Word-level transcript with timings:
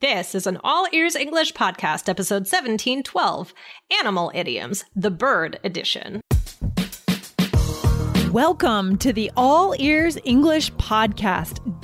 This 0.00 0.36
is 0.36 0.46
an 0.46 0.60
All 0.62 0.86
Ears 0.92 1.16
English 1.16 1.54
podcast, 1.54 2.08
episode 2.08 2.46
1712 2.46 3.52
Animal 3.98 4.30
Idioms, 4.32 4.84
the 4.94 5.10
Bird 5.10 5.58
Edition. 5.64 6.20
Welcome 8.30 8.96
to 8.98 9.12
the 9.12 9.32
All 9.36 9.74
Ears 9.76 10.16
English 10.22 10.70
podcast, 10.74 11.58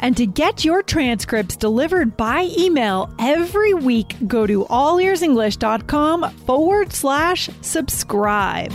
And 0.00 0.16
to 0.16 0.26
get 0.26 0.64
your 0.64 0.82
transcripts 0.82 1.56
delivered 1.56 2.16
by 2.16 2.48
email 2.56 3.12
every 3.18 3.74
week, 3.74 4.14
go 4.26 4.46
to 4.46 4.64
allearsenglish.com 4.66 6.30
forward 6.46 6.92
slash 6.92 7.50
subscribe. 7.60 8.72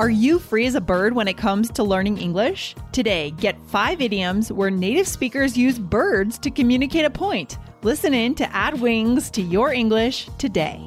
Are 0.00 0.10
you 0.10 0.38
free 0.38 0.66
as 0.66 0.74
a 0.74 0.80
bird 0.80 1.14
when 1.14 1.28
it 1.28 1.36
comes 1.36 1.70
to 1.70 1.84
learning 1.84 2.18
English? 2.18 2.74
Today, 2.92 3.30
get 3.32 3.56
five 3.66 4.00
idioms 4.00 4.52
where 4.52 4.70
native 4.70 5.08
speakers 5.08 5.56
use 5.56 5.78
birds 5.78 6.36
to 6.40 6.50
communicate 6.50 7.04
a 7.04 7.10
point. 7.10 7.58
Listen 7.82 8.12
in 8.12 8.34
to 8.34 8.54
add 8.54 8.80
wings 8.80 9.30
to 9.30 9.40
your 9.40 9.72
English 9.72 10.28
today. 10.36 10.86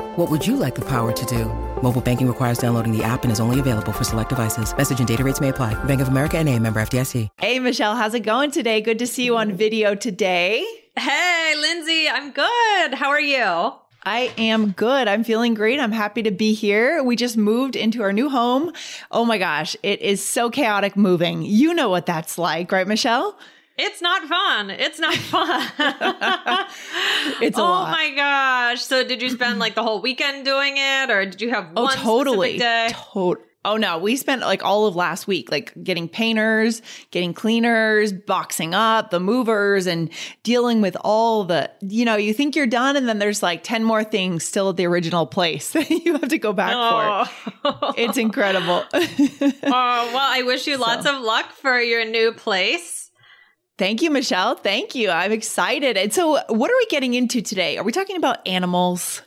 What 0.17 0.29
would 0.29 0.45
you 0.45 0.57
like 0.57 0.75
the 0.75 0.83
power 0.83 1.13
to 1.13 1.25
do? 1.25 1.45
Mobile 1.81 2.01
banking 2.01 2.27
requires 2.27 2.57
downloading 2.57 2.91
the 2.91 3.01
app 3.01 3.23
and 3.23 3.31
is 3.31 3.39
only 3.39 3.61
available 3.61 3.93
for 3.93 4.03
select 4.03 4.27
devices. 4.27 4.75
Message 4.75 4.99
and 4.99 5.07
data 5.07 5.23
rates 5.23 5.39
may 5.39 5.49
apply. 5.49 5.73
Bank 5.85 6.01
of 6.01 6.09
America 6.09 6.37
and 6.37 6.49
a 6.49 6.59
member 6.59 6.81
FDIC. 6.81 7.29
Hey, 7.39 7.59
Michelle, 7.59 7.95
how's 7.95 8.13
it 8.13 8.19
going 8.19 8.51
today? 8.51 8.81
Good 8.81 8.99
to 8.99 9.07
see 9.07 9.23
you 9.23 9.37
on 9.37 9.53
video 9.53 9.95
today. 9.95 10.65
Hey, 10.99 11.53
Lindsay, 11.57 12.09
I'm 12.09 12.31
good. 12.31 12.93
How 12.93 13.07
are 13.07 13.21
you? 13.21 13.71
I 14.03 14.33
am 14.37 14.71
good. 14.71 15.07
I'm 15.07 15.23
feeling 15.23 15.53
great. 15.53 15.79
I'm 15.79 15.93
happy 15.93 16.23
to 16.23 16.31
be 16.31 16.55
here. 16.55 17.01
We 17.01 17.15
just 17.15 17.37
moved 17.37 17.77
into 17.77 18.01
our 18.01 18.11
new 18.11 18.29
home. 18.29 18.73
Oh 19.11 19.23
my 19.23 19.37
gosh, 19.37 19.77
it 19.81 20.01
is 20.01 20.21
so 20.21 20.49
chaotic 20.49 20.97
moving. 20.97 21.41
You 21.41 21.73
know 21.73 21.87
what 21.87 22.05
that's 22.05 22.37
like, 22.37 22.73
right, 22.73 22.85
Michelle? 22.85 23.37
It's 23.83 24.01
not 24.01 24.23
fun. 24.23 24.69
It's 24.69 24.99
not 24.99 25.15
fun. 25.33 25.67
It's 27.41 27.57
a 27.57 27.61
oh 27.61 27.63
lot. 27.65 27.91
my 27.91 28.11
gosh. 28.15 28.81
So 28.83 29.03
did 29.03 29.21
you 29.21 29.29
spend 29.29 29.59
like 29.59 29.75
the 29.75 29.83
whole 29.83 30.01
weekend 30.01 30.45
doing 30.45 30.75
it 30.77 31.09
or 31.09 31.25
did 31.25 31.41
you 31.41 31.49
have 31.51 31.67
Oh, 31.75 31.83
one 31.83 31.97
totally. 31.97 32.57
day? 32.57 32.89
Tot- 32.91 33.39
oh 33.65 33.77
no, 33.77 33.97
we 33.97 34.15
spent 34.15 34.41
like 34.41 34.63
all 34.63 34.85
of 34.85 34.95
last 34.95 35.27
week, 35.27 35.51
like 35.51 35.73
getting 35.83 36.07
painters, 36.07 36.81
getting 37.11 37.33
cleaners, 37.33 38.11
boxing 38.13 38.73
up 38.75 39.09
the 39.09 39.19
movers, 39.19 39.87
and 39.87 40.09
dealing 40.43 40.81
with 40.81 40.95
all 41.01 41.43
the. 41.45 41.69
You 41.81 42.05
know, 42.05 42.15
you 42.15 42.33
think 42.33 42.55
you're 42.55 42.67
done, 42.67 42.95
and 42.95 43.07
then 43.09 43.17
there's 43.19 43.41
like 43.43 43.63
ten 43.63 43.83
more 43.83 44.03
things 44.03 44.43
still 44.43 44.69
at 44.69 44.77
the 44.77 44.85
original 44.85 45.25
place 45.25 45.71
that 45.73 45.89
you 45.89 46.13
have 46.13 46.29
to 46.29 46.37
go 46.37 46.53
back 46.53 46.73
for. 46.73 47.51
Oh. 47.65 47.93
It's 47.97 48.17
incredible. 48.17 48.83
oh, 48.93 49.31
well, 49.63 50.29
I 50.31 50.43
wish 50.45 50.67
you 50.67 50.77
lots 50.77 51.05
of 51.05 51.21
luck 51.21 51.51
for 51.53 51.79
your 51.79 52.05
new 52.05 52.33
place. 52.33 53.00
Thank 53.77 54.01
you, 54.01 54.11
Michelle. 54.11 54.55
Thank 54.55 54.93
you. 54.95 55.09
I'm 55.09 55.31
excited. 55.31 55.97
And 55.97 56.13
so, 56.13 56.39
what 56.49 56.69
are 56.69 56.77
we 56.77 56.85
getting 56.87 57.13
into 57.13 57.41
today? 57.41 57.77
Are 57.77 57.83
we 57.83 57.91
talking 57.91 58.15
about 58.17 58.47
animals? 58.47 59.21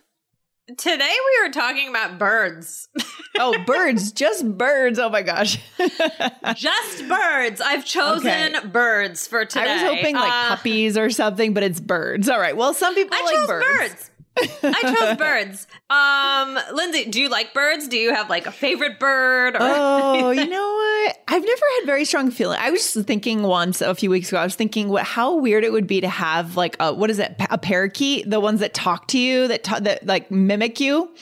Today 0.78 1.14
we 1.40 1.46
were 1.46 1.52
talking 1.52 1.88
about 1.88 2.18
birds. 2.18 2.88
Oh, 3.36 3.58
birds, 3.66 4.12
just 4.12 4.46
birds. 4.56 4.96
Oh 5.00 5.08
my 5.10 5.22
gosh. 5.22 5.58
Just 6.54 7.08
birds. 7.08 7.60
I've 7.60 7.84
chosen 7.84 8.54
Okay. 8.54 8.66
birds 8.68 9.26
for 9.26 9.44
today. 9.44 9.68
I 9.68 9.72
was 9.82 9.92
hoping 9.96 10.14
like 10.14 10.32
Uh, 10.32 10.54
puppies 10.54 10.96
or 10.96 11.10
something, 11.10 11.52
but 11.52 11.64
it's 11.64 11.80
birds. 11.80 12.28
All 12.28 12.38
right. 12.38 12.56
Well, 12.56 12.74
some 12.74 12.94
people 12.94 13.16
I 13.16 13.22
like 13.24 13.34
chose 13.34 13.46
birds. 13.48 13.66
birds. 13.78 14.10
I 14.36 14.94
chose 14.94 15.16
birds. 15.18 15.66
Um, 15.90 16.58
Lindsay, 16.74 17.10
do 17.10 17.20
you 17.20 17.28
like 17.28 17.54
birds? 17.54 17.86
Do 17.88 17.96
you 17.96 18.12
have 18.14 18.28
like 18.28 18.46
a 18.46 18.50
favorite 18.52 18.98
bird? 18.98 19.54
Or- 19.54 19.58
Oh, 19.60 20.30
you 20.30 20.46
know 20.48 20.72
what? 21.06 21.16
I've 21.28 21.44
never 21.44 21.62
had 21.78 21.86
very 21.86 22.04
strong 22.04 22.30
feeling. 22.30 22.58
I 22.60 22.70
was 22.70 22.92
just 22.92 23.06
thinking 23.06 23.42
once 23.42 23.80
a 23.80 23.94
few 23.94 24.10
weeks 24.10 24.28
ago. 24.28 24.38
I 24.38 24.44
was 24.44 24.54
thinking 24.54 24.88
what 24.88 25.04
how 25.04 25.36
weird 25.36 25.64
it 25.64 25.72
would 25.72 25.86
be 25.86 26.00
to 26.00 26.08
have 26.08 26.56
like 26.56 26.76
a 26.80 26.92
what 26.94 27.10
is 27.10 27.18
it? 27.18 27.34
A 27.50 27.58
parakeet, 27.58 28.28
the 28.28 28.40
ones 28.40 28.60
that 28.60 28.74
talk 28.74 29.08
to 29.08 29.18
you, 29.18 29.48
that 29.48 29.64
ta- 29.64 29.80
that 29.80 30.06
like 30.06 30.30
mimic 30.30 30.80
you, 30.80 31.14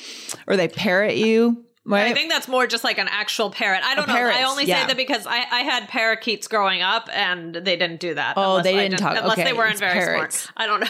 or 0.46 0.56
they 0.56 0.68
parrot 0.68 1.16
you. 1.16 1.64
Right? 1.84 2.12
I 2.12 2.14
think 2.14 2.30
that's 2.30 2.46
more 2.46 2.68
just 2.68 2.84
like 2.84 2.98
an 2.98 3.08
actual 3.10 3.50
parrot. 3.50 3.82
I 3.82 3.96
don't 3.96 4.06
know. 4.06 4.14
I 4.14 4.44
only 4.44 4.66
yeah. 4.66 4.82
say 4.82 4.86
that 4.86 4.96
because 4.96 5.26
I, 5.26 5.38
I 5.50 5.60
had 5.62 5.88
parakeets 5.88 6.46
growing 6.46 6.80
up 6.80 7.08
and 7.12 7.54
they 7.56 7.76
didn't 7.76 7.98
do 7.98 8.14
that. 8.14 8.34
Oh, 8.36 8.50
unless 8.58 8.64
they 8.64 8.78
I 8.78 8.88
didn't 8.88 9.00
talk. 9.00 9.16
Unless 9.16 9.32
Okay, 9.32 9.44
they 9.44 9.52
weren't 9.52 9.78
very 9.80 9.98
parrots. 9.98 10.48
smart. 10.54 10.54
I 10.56 10.66
don't 10.66 10.80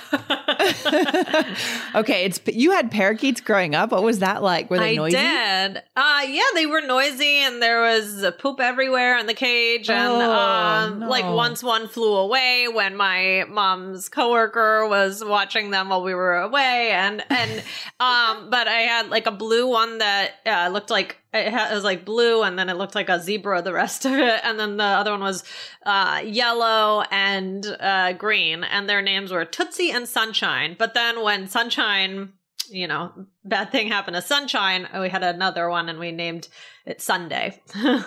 know. 1.95 1.95
okay, 2.01 2.25
it's 2.25 2.41
you 2.47 2.73
had 2.73 2.91
parakeets 2.91 3.41
growing 3.41 3.75
up. 3.75 3.91
What 3.91 4.03
was 4.03 4.19
that 4.19 4.43
like? 4.43 4.69
Were 4.69 4.79
they 4.79 4.93
I 4.93 4.97
noisy? 4.97 5.17
did. 5.17 5.83
Uh 5.97 6.27
yeah, 6.29 6.43
they 6.55 6.67
were 6.67 6.83
noisy 6.83 7.37
and 7.39 7.63
there 7.63 7.81
was 7.81 8.27
poop 8.39 8.61
everywhere 8.61 9.17
in 9.17 9.27
the 9.27 9.35
cage. 9.35 9.89
And 9.89 10.13
Oh, 10.13 10.31
um 10.31 11.01
like 11.01 11.25
once 11.25 11.63
one 11.63 11.89
flew 11.89 12.17
away 12.17 12.69
when 12.71 12.97
my 12.97 13.45
mom's 13.49 14.11
coworker 14.11 14.87
was 14.87 15.25
watching 15.25 15.71
them 15.71 15.89
while 15.89 16.03
we 16.03 16.13
were 16.15 16.37
away. 16.37 16.91
And 16.91 17.25
and 17.31 17.51
um 18.01 18.51
but 18.51 18.69
I 18.69 18.81
had 18.83 19.09
like 19.09 19.27
a 19.27 19.33
blue 19.33 19.67
one 19.67 19.97
that 19.99 20.33
uh, 20.45 20.69
looked 20.73 20.82
like 20.91 21.19
it, 21.33 21.53
it 21.53 21.75
was 21.75 21.85
like 21.85 22.05
blue 22.05 22.43
and 22.43 22.59
then 22.59 22.69
it 22.69 22.77
looked 22.77 22.95
like 22.95 23.09
a 23.09 23.21
zebra 23.21 23.63
the 23.63 23.73
rest 23.73 24.05
of 24.05 24.13
it 24.13 24.41
and 24.45 24.59
then 24.59 24.77
the 24.77 24.85
other 24.85 25.11
one 25.11 25.21
was 25.21 25.45
uh, 25.85 26.21
yellow 26.25 27.03
and 27.11 27.67
uh, 27.81 28.13
green 28.13 28.65
and 28.65 28.89
their 28.89 29.03
names 29.03 29.33
were 29.33 29.45
tootsie 29.45 29.91
and 29.91 30.09
sunshine 30.09 30.77
but 30.79 30.95
then 30.95 31.23
when 31.23 31.47
sunshine 31.49 32.33
you 32.69 32.87
know 32.87 33.13
bad 33.45 33.71
thing 33.73 33.89
happened 33.89 34.15
to 34.15 34.23
sunshine 34.23 34.89
we 35.01 35.09
had 35.09 35.23
another 35.23 35.69
one 35.69 35.89
and 35.89 35.99
we 35.99 36.13
named 36.13 36.49
it 36.87 37.01
sunday 37.01 37.61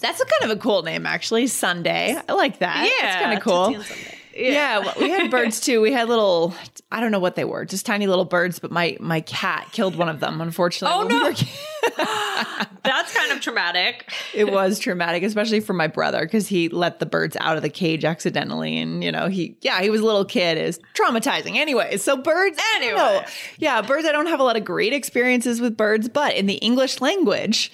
That's 0.00 0.20
a 0.20 0.24
kind 0.24 0.50
of 0.50 0.58
a 0.58 0.60
cool 0.60 0.82
name, 0.82 1.06
actually. 1.06 1.46
Sunday. 1.46 2.16
I 2.28 2.32
like 2.32 2.58
that. 2.58 2.84
yeah 3.00 3.06
it's 3.06 3.22
kind 3.22 3.38
of 3.38 3.42
cool. 3.44 4.17
Sunday. 4.38 4.52
Yeah, 4.52 4.78
well, 4.78 4.94
we 5.00 5.10
had 5.10 5.30
birds 5.30 5.60
too. 5.64 5.80
We 5.80 5.92
had 5.92 6.08
little, 6.08 6.54
I 6.90 7.00
don't 7.00 7.10
know 7.10 7.18
what 7.18 7.34
they 7.36 7.44
were, 7.44 7.64
just 7.64 7.84
tiny 7.86 8.06
little 8.06 8.24
birds. 8.24 8.58
But 8.58 8.70
my 8.70 8.96
my 9.00 9.20
cat 9.20 9.68
killed 9.72 9.96
one 9.96 10.08
of 10.08 10.20
them. 10.20 10.40
Unfortunately, 10.40 10.94
Oh, 10.94 11.06
when 11.06 11.08
we 11.08 11.30
no. 11.30 11.32
that's 12.84 13.12
kind 13.14 13.32
of 13.32 13.40
traumatic 13.40 14.10
it 14.34 14.50
was 14.50 14.78
traumatic, 14.78 15.22
especially 15.22 15.60
for 15.60 15.72
my 15.72 15.86
brother 15.86 16.20
because 16.20 16.46
he 16.48 16.68
let 16.68 16.98
the 17.00 17.06
birds 17.06 17.36
out 17.40 17.56
of 17.56 17.62
the 17.62 17.68
cage 17.68 18.04
accidentally, 18.04 18.78
and 18.78 19.02
you 19.02 19.10
know 19.12 19.28
he, 19.28 19.56
yeah, 19.60 19.80
he 19.82 19.90
was 19.90 20.00
a 20.00 20.04
little 20.04 20.24
kid. 20.24 20.58
Is 20.58 20.78
traumatizing. 20.94 21.56
Anyway, 21.56 21.96
so 21.96 22.16
birds. 22.16 22.58
Anyway. 22.76 22.96
no, 22.96 23.24
yeah, 23.58 23.82
birds. 23.82 24.06
I 24.06 24.12
don't 24.12 24.26
have 24.26 24.40
a 24.40 24.44
lot 24.44 24.56
of 24.56 24.64
great 24.64 24.92
experiences 24.92 25.60
with 25.60 25.76
birds, 25.76 26.08
but 26.08 26.34
in 26.34 26.46
the 26.46 26.54
English 26.56 27.00
language, 27.00 27.70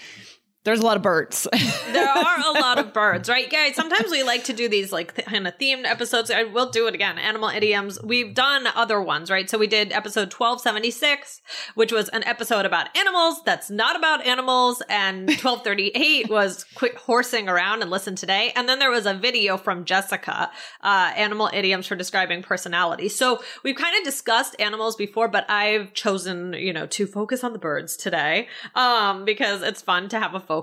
there's 0.65 0.81
a 0.81 0.83
lot 0.83 0.97
of 0.97 1.03
birds. 1.03 1.47
there 1.93 2.09
are 2.09 2.39
a 2.41 2.59
lot 2.59 2.79
of 2.79 2.95
birds, 2.95 3.29
right, 3.29 3.51
guys? 3.51 3.75
Sometimes 3.77 4.11
we 4.11 4.23
like 4.23 4.45
to 4.45 4.55
do 4.55 4.67
these 4.67 4.93
like 4.93 5.15
th- 5.15 5.29
kind 5.29 5.47
of 5.47 5.57
themed 5.59 5.85
episodes. 5.85 6.31
I 6.31 6.45
will 6.45 6.71
do 6.71 6.87
it 6.87 6.95
again. 6.95 7.19
Animal 7.19 7.51
idioms. 7.51 8.03
We've 8.03 8.35
done 8.35 8.67
other 8.75 9.01
ones, 9.01 9.31
right? 9.31 9.49
So 9.49 9.59
we 9.59 9.67
did 9.67 9.93
episode 9.93 10.31
twelve 10.31 10.63
seventy 10.63 10.91
six, 10.91 11.43
which 11.75 11.93
was 11.93 12.09
an 12.09 12.25
episode 12.25 12.65
about 12.65 12.97
animals. 12.97 13.43
That's 13.45 13.69
not 13.69 13.95
about 13.95 14.27
animals, 14.27 14.83
and 14.89 15.39
twelve 15.39 15.65
thirty 15.65 15.89
eight 15.95 16.31
was 16.31 16.65
quick 16.75 16.99
horsing 16.99 17.47
around 17.47 17.83
and 17.83 17.91
listen 17.91 18.17
today. 18.17 18.51
And 18.57 18.67
then 18.67 18.79
there 18.79 18.91
was 18.91 19.05
a 19.05 19.13
video 19.13 19.59
from 19.59 19.85
Jessica, 19.85 20.51
uh, 20.81 21.13
animal 21.15 21.51
idioms 21.53 21.87
for 21.87 21.95
describing 21.95 22.43
personality. 22.43 23.11
So 23.11 23.43
we've 23.65 23.77
kind 23.77 23.95
of 23.99 24.03
discussed 24.03 24.57
animals 24.59 24.97
before, 24.97 25.29
but 25.29 25.45
I've 25.51 25.93
chosen, 25.93 26.55
you 26.55 26.73
know, 26.73 26.87
to 26.87 27.07
focus 27.07 27.45
on 27.45 27.53
the 27.53 27.59
birds 27.59 27.99
today, 27.99 28.49
um, 28.75 29.27
because 29.27 29.61
it's 29.61 29.83
fun 29.83 30.09
to 30.09 30.19
have 30.19 30.35
a 30.35 30.41
focus. 30.41 30.54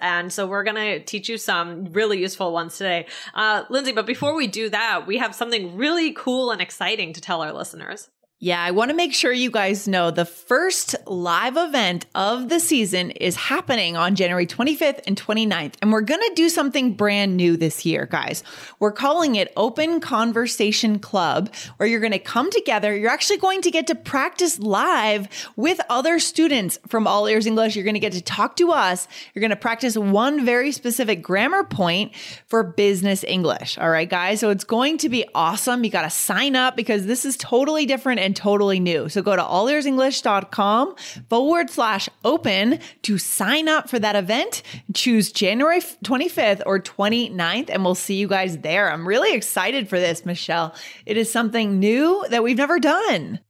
And 0.00 0.32
so 0.32 0.46
we're 0.46 0.64
going 0.64 0.76
to 0.76 1.00
teach 1.04 1.28
you 1.28 1.38
some 1.38 1.86
really 1.92 2.20
useful 2.20 2.52
ones 2.52 2.76
today. 2.78 3.06
Uh, 3.34 3.64
Lindsay, 3.68 3.92
but 3.92 4.06
before 4.06 4.34
we 4.34 4.46
do 4.46 4.68
that, 4.70 5.06
we 5.06 5.18
have 5.18 5.34
something 5.34 5.76
really 5.76 6.12
cool 6.12 6.50
and 6.50 6.60
exciting 6.60 7.12
to 7.12 7.20
tell 7.20 7.42
our 7.42 7.52
listeners. 7.52 8.08
Yeah, 8.38 8.62
I 8.62 8.72
want 8.72 8.90
to 8.90 8.94
make 8.94 9.14
sure 9.14 9.32
you 9.32 9.50
guys 9.50 9.88
know 9.88 10.10
the 10.10 10.26
first 10.26 10.94
live 11.06 11.56
event 11.56 12.04
of 12.14 12.50
the 12.50 12.60
season 12.60 13.10
is 13.12 13.34
happening 13.34 13.96
on 13.96 14.14
January 14.14 14.46
25th 14.46 15.00
and 15.06 15.16
29th. 15.16 15.72
And 15.80 15.90
we're 15.90 16.02
going 16.02 16.20
to 16.20 16.34
do 16.34 16.50
something 16.50 16.92
brand 16.92 17.38
new 17.38 17.56
this 17.56 17.86
year, 17.86 18.04
guys. 18.04 18.44
We're 18.78 18.92
calling 18.92 19.36
it 19.36 19.54
Open 19.56 20.00
Conversation 20.00 20.98
Club, 20.98 21.48
where 21.78 21.88
you're 21.88 22.00
going 22.00 22.12
to 22.12 22.18
come 22.18 22.50
together. 22.50 22.94
You're 22.94 23.08
actually 23.10 23.38
going 23.38 23.62
to 23.62 23.70
get 23.70 23.86
to 23.86 23.94
practice 23.94 24.58
live 24.58 25.28
with 25.56 25.80
other 25.88 26.18
students 26.18 26.78
from 26.88 27.06
All 27.06 27.24
Ears 27.24 27.46
English. 27.46 27.74
You're 27.74 27.84
going 27.86 27.94
to 27.94 28.00
get 28.00 28.12
to 28.12 28.20
talk 28.20 28.56
to 28.56 28.70
us. 28.70 29.08
You're 29.32 29.40
going 29.40 29.48
to 29.48 29.56
practice 29.56 29.96
one 29.96 30.44
very 30.44 30.72
specific 30.72 31.22
grammar 31.22 31.64
point 31.64 32.14
for 32.48 32.62
business 32.62 33.24
English. 33.24 33.78
All 33.78 33.88
right, 33.88 34.10
guys. 34.10 34.40
So 34.40 34.50
it's 34.50 34.64
going 34.64 34.98
to 34.98 35.08
be 35.08 35.24
awesome. 35.34 35.84
You 35.84 35.90
got 35.90 36.02
to 36.02 36.10
sign 36.10 36.54
up 36.54 36.76
because 36.76 37.06
this 37.06 37.24
is 37.24 37.38
totally 37.38 37.86
different 37.86 38.25
and 38.26 38.36
totally 38.36 38.78
new. 38.80 39.08
So 39.08 39.22
go 39.22 39.34
to 39.36 39.42
allearsenglish.com 39.42 40.96
forward 41.30 41.70
slash 41.70 42.08
open 42.24 42.80
to 43.02 43.18
sign 43.18 43.68
up 43.68 43.88
for 43.88 43.98
that 43.98 44.16
event. 44.16 44.62
Choose 44.94 45.32
January 45.32 45.80
25th 45.80 46.62
or 46.66 46.78
29th, 46.80 47.70
and 47.70 47.84
we'll 47.84 47.94
see 47.94 48.16
you 48.16 48.28
guys 48.28 48.58
there. 48.58 48.90
I'm 48.92 49.06
really 49.08 49.32
excited 49.34 49.88
for 49.88 49.98
this, 49.98 50.26
Michelle. 50.26 50.74
It 51.06 51.16
is 51.16 51.30
something 51.32 51.78
new 51.78 52.24
that 52.30 52.42
we've 52.42 52.56
never 52.58 52.78
done. 52.78 53.40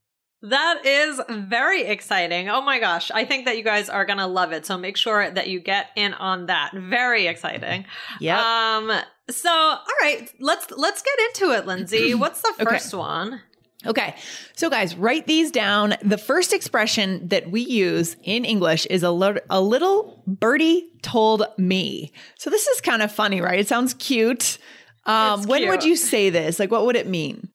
That 0.43 0.85
is 0.85 1.21
very 1.29 1.83
exciting. 1.85 2.49
Oh 2.51 2.61
my 2.61 2.79
gosh. 2.79 3.11
I 3.11 3.25
think 3.25 3.47
that 3.47 3.57
you 3.57 3.65
guys 3.65 3.89
are 3.89 4.05
going 4.05 4.19
to 4.19 4.27
love 4.27 4.53
it. 4.53 4.67
So 4.67 4.77
make 4.79 4.97
sure 4.97 5.29
that 5.31 5.49
you 5.49 5.59
get 5.59 5.87
in 5.97 6.13
on 6.15 6.47
that. 6.47 6.71
Very 6.75 7.27
exciting. 7.27 7.87
Yeah. 8.21 8.39
Um 8.77 8.93
so 9.29 9.51
all 9.51 9.83
right, 10.03 10.31
let's 10.39 10.71
let's 10.71 11.03
get 11.03 11.19
into 11.29 11.53
it, 11.57 11.67
Lindsay. 11.67 12.15
What's 12.23 12.43
the 12.43 12.53
Okay. 12.61 12.65
first 12.65 12.95
one? 12.95 13.41
Okay. 13.87 14.15
So, 14.55 14.69
guys, 14.71 14.95
write 14.97 15.27
these 15.27 15.51
down. 15.51 15.95
The 16.03 16.19
first 16.19 16.53
expression 16.53 17.29
that 17.29 17.51
we 17.51 17.61
use 17.63 18.17
in 18.23 18.45
English 18.45 18.87
is 18.87 19.03
a, 19.03 19.11
lit- 19.11 19.45
a 19.51 19.61
little 19.61 20.23
birdie 20.27 20.89
told 21.03 21.45
me. 21.59 22.13
So, 22.39 22.51
this 22.51 22.67
is 22.67 22.81
kind 22.81 23.03
of 23.03 23.13
funny, 23.13 23.41
right? 23.41 23.59
It 23.59 23.69
sounds 23.69 23.95
cute. 23.95 24.59
Um, 25.05 25.41
It's 25.41 25.49
when 25.49 25.69
would 25.69 25.85
you 25.85 25.97
say 25.97 26.31
this? 26.31 26.59
Like, 26.59 26.71
what 26.71 26.85
would 26.87 26.97
it 26.97 27.07
mean? 27.07 27.49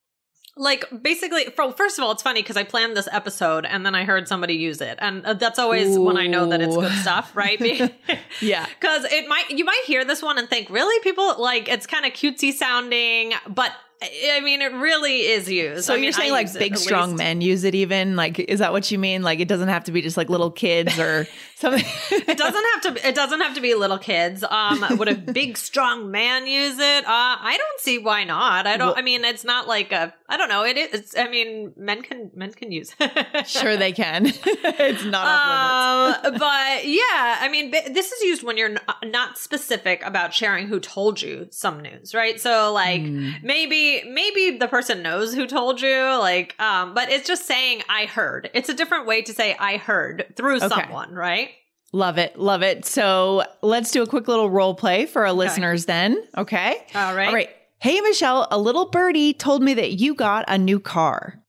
Like 0.58 0.86
basically, 1.02 1.46
for, 1.56 1.72
first 1.72 1.98
of 1.98 2.04
all, 2.04 2.12
it's 2.12 2.22
funny 2.22 2.42
because 2.42 2.58
I 2.58 2.64
planned 2.64 2.96
this 2.96 3.08
episode 3.12 3.66
and 3.66 3.86
then 3.86 3.96
I 3.96 4.04
heard 4.04 4.28
somebody 4.28 4.56
use 4.56 4.82
it, 4.82 4.98
and 5.02 5.26
uh, 5.26 5.34
that's 5.34 5.58
always 5.58 5.98
when 5.98 6.18
I 6.18 6.28
know 6.28 6.46
that 6.50 6.62
it's 6.62 6.76
good 6.76 6.92
stuff, 6.92 7.36
right? 7.36 7.60
Yeah. 8.42 8.66
because 8.80 9.06
it 9.06 9.28
might 9.30 9.50
you 9.50 9.64
might 9.64 9.82
hear 9.88 10.04
this 10.04 10.22
one 10.22 10.38
and 10.38 10.50
think, 10.50 10.70
really, 10.70 11.02
people 11.04 11.42
like 11.42 11.70
it's 11.70 11.88
kind 11.88 12.06
of 12.06 12.12
cutesy 12.12 12.52
sounding, 12.52 13.32
but 13.48 13.72
I 14.04 14.40
mean, 14.44 14.62
it 14.62 14.72
really 14.74 15.22
is 15.28 15.50
used. 15.50 15.86
So 15.86 15.94
I 15.94 15.98
mean, 15.98 16.06
you're 16.06 16.14
saying 16.14 16.32
I 16.32 16.34
like 16.36 16.54
big 16.54 16.76
strong 16.78 17.10
least. 17.12 17.18
men 17.20 17.42
use 17.42 17.64
it 17.64 17.76
even? 17.76 18.16
Like 18.16 18.40
is 18.40 18.60
that 18.60 18.72
what 18.72 18.90
you 18.90 18.98
mean? 18.98 19.22
Like 19.22 19.40
it 19.40 19.48
doesn't 19.48 19.68
have 19.70 19.84
to 19.86 19.92
be 19.92 20.02
just 20.02 20.18
like 20.18 20.30
little 20.30 20.50
kids 20.52 20.98
or 20.98 21.28
something. 21.56 21.86
It 22.12 22.38
doesn't 22.38 22.66
have 22.74 22.82
to. 22.96 23.08
It 23.08 23.14
doesn't 23.16 23.42
have 23.42 23.54
to 23.56 23.62
be 23.62 23.76
little 23.76 24.00
kids. 24.00 24.44
Um, 24.44 24.84
would 24.98 25.08
a 25.08 25.16
big 25.34 25.56
strong 25.58 26.10
man 26.10 26.48
use 26.48 26.80
it? 26.80 27.06
Uh, 27.06 27.08
I 27.42 27.56
don't 27.58 27.80
see 27.80 28.00
why 28.00 28.24
not. 28.24 28.66
I 28.66 28.78
don't. 28.78 28.88
Well- 28.88 28.96
I 28.98 29.02
mean, 29.04 29.24
it's 29.24 29.44
not 29.44 29.68
like 29.68 29.92
a. 29.92 30.14
I 30.28 30.38
don't 30.38 30.50
know. 30.50 30.64
It 30.66 30.78
is. 30.78 31.14
I 31.18 31.28
mean, 31.28 31.74
men 31.78 32.02
can 32.02 32.32
men 32.34 32.52
can 32.54 32.72
use. 32.72 32.96
it. 33.00 33.48
sure 33.48 33.78
they 33.78 33.92
can. 33.92 34.26
it's 34.26 35.04
not 35.04 35.28
off 35.28 36.24
limits. 36.24 36.26
Um, 36.28 36.40
but 36.40 36.88
yeah, 36.88 37.38
I 37.40 37.50
mean, 37.52 37.70
this 37.72 38.12
is 38.12 38.22
used 38.24 38.42
when 38.44 38.58
you're 38.58 38.76
not 39.04 39.38
specific 39.38 40.02
about 40.04 40.34
sharing 40.34 40.68
who 40.68 40.80
told 40.80 41.22
you 41.22 41.48
some 41.52 41.82
news, 41.82 42.16
right? 42.16 42.40
So, 42.42 42.72
like, 42.74 43.02
Hmm. 43.02 43.32
maybe 43.44 43.91
maybe 44.08 44.58
the 44.58 44.68
person 44.68 45.02
knows 45.02 45.34
who 45.34 45.46
told 45.48 45.82
you, 45.82 45.98
like, 46.20 46.56
um, 46.60 46.94
but 46.94 47.10
it's 47.10 47.28
just 47.28 47.46
saying 47.46 47.82
I 47.90 48.06
heard. 48.06 48.50
It's 48.54 48.70
a 48.70 48.74
different 48.74 49.06
way 49.06 49.22
to 49.24 49.34
say 49.34 49.56
I 49.60 49.78
heard 49.78 50.34
through 50.36 50.58
Okay. 50.58 50.68
someone, 50.68 51.14
right? 51.14 51.50
Love 51.94 52.18
it. 52.18 52.38
Love 52.40 52.64
it. 52.64 52.86
So 52.86 53.44
let's 53.62 53.92
do 53.92 54.02
a 54.02 54.08
quick 54.08 54.28
little 54.28 54.50
role 54.50 54.74
play 54.76 55.06
for 55.06 55.26
our 55.26 55.34
listeners 55.34 55.86
then. 55.86 56.22
Okay. 56.38 56.78
All 56.96 57.14
right. 57.16 57.28
All 57.28 57.34
right. 57.34 57.50
Hey, 57.80 58.00
Michelle, 58.02 58.48
a 58.52 58.58
little 58.60 58.90
birdie 58.90 59.34
told 59.34 59.62
me 59.62 59.74
that 59.74 59.94
you 59.94 60.14
got 60.16 60.46
a 60.48 60.58
new 60.58 60.80
car. 60.80 61.42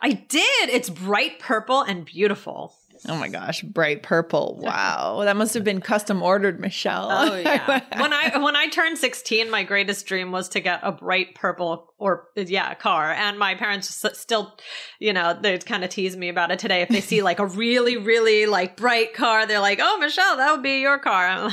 I 0.00 0.10
did. 0.10 0.68
It's 0.68 0.90
bright 0.90 1.38
purple 1.40 1.80
and 1.80 2.04
beautiful. 2.04 2.76
Oh 3.08 3.16
my 3.16 3.28
gosh, 3.28 3.62
bright 3.62 4.02
purple. 4.02 4.60
Wow. 4.64 5.22
that 5.24 5.36
must 5.36 5.54
have 5.54 5.64
been 5.64 5.80
custom 5.80 6.22
ordered, 6.22 6.58
Michelle. 6.58 7.08
Oh 7.10 7.36
yeah. 7.36 7.82
when 8.00 8.12
I 8.12 8.38
when 8.38 8.56
I 8.56 8.68
turned 8.68 8.98
16, 8.98 9.50
my 9.50 9.62
greatest 9.62 10.06
dream 10.06 10.32
was 10.32 10.48
to 10.50 10.60
get 10.60 10.80
a 10.82 10.92
bright 10.92 11.34
purple 11.34 11.93
or 12.04 12.28
yeah, 12.36 12.70
a 12.70 12.74
car. 12.74 13.10
And 13.12 13.38
my 13.38 13.54
parents 13.54 14.04
still, 14.12 14.54
you 14.98 15.10
know, 15.10 15.34
they 15.40 15.56
kind 15.56 15.82
of 15.82 15.88
tease 15.88 16.18
me 16.18 16.28
about 16.28 16.50
it 16.50 16.58
today. 16.58 16.82
If 16.82 16.90
they 16.90 17.00
see 17.00 17.22
like 17.22 17.38
a 17.38 17.46
really 17.46 17.96
really 17.96 18.44
like 18.44 18.76
bright 18.76 19.14
car, 19.14 19.46
they're 19.46 19.58
like, 19.58 19.78
"Oh, 19.80 19.96
Michelle, 19.98 20.36
that 20.36 20.52
would 20.52 20.62
be 20.62 20.80
your 20.80 20.98
car." 20.98 21.26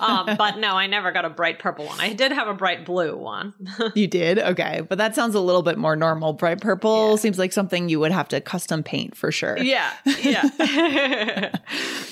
um, 0.00 0.36
but 0.36 0.58
no, 0.58 0.74
I 0.74 0.88
never 0.88 1.12
got 1.12 1.24
a 1.24 1.30
bright 1.30 1.60
purple 1.60 1.86
one. 1.86 2.00
I 2.00 2.12
did 2.12 2.32
have 2.32 2.48
a 2.48 2.54
bright 2.54 2.84
blue 2.84 3.16
one. 3.16 3.54
you 3.94 4.08
did? 4.08 4.40
Okay. 4.40 4.82
But 4.86 4.98
that 4.98 5.14
sounds 5.14 5.36
a 5.36 5.40
little 5.40 5.62
bit 5.62 5.78
more 5.78 5.94
normal. 5.94 6.32
Bright 6.32 6.60
purple 6.60 7.16
seems 7.16 7.38
like 7.38 7.52
something 7.52 7.88
you 7.88 8.00
would 8.00 8.10
have 8.10 8.26
to 8.28 8.40
custom 8.40 8.82
paint 8.82 9.16
for 9.16 9.30
sure. 9.30 9.56
Yeah, 9.58 9.92
yeah. 10.04 10.42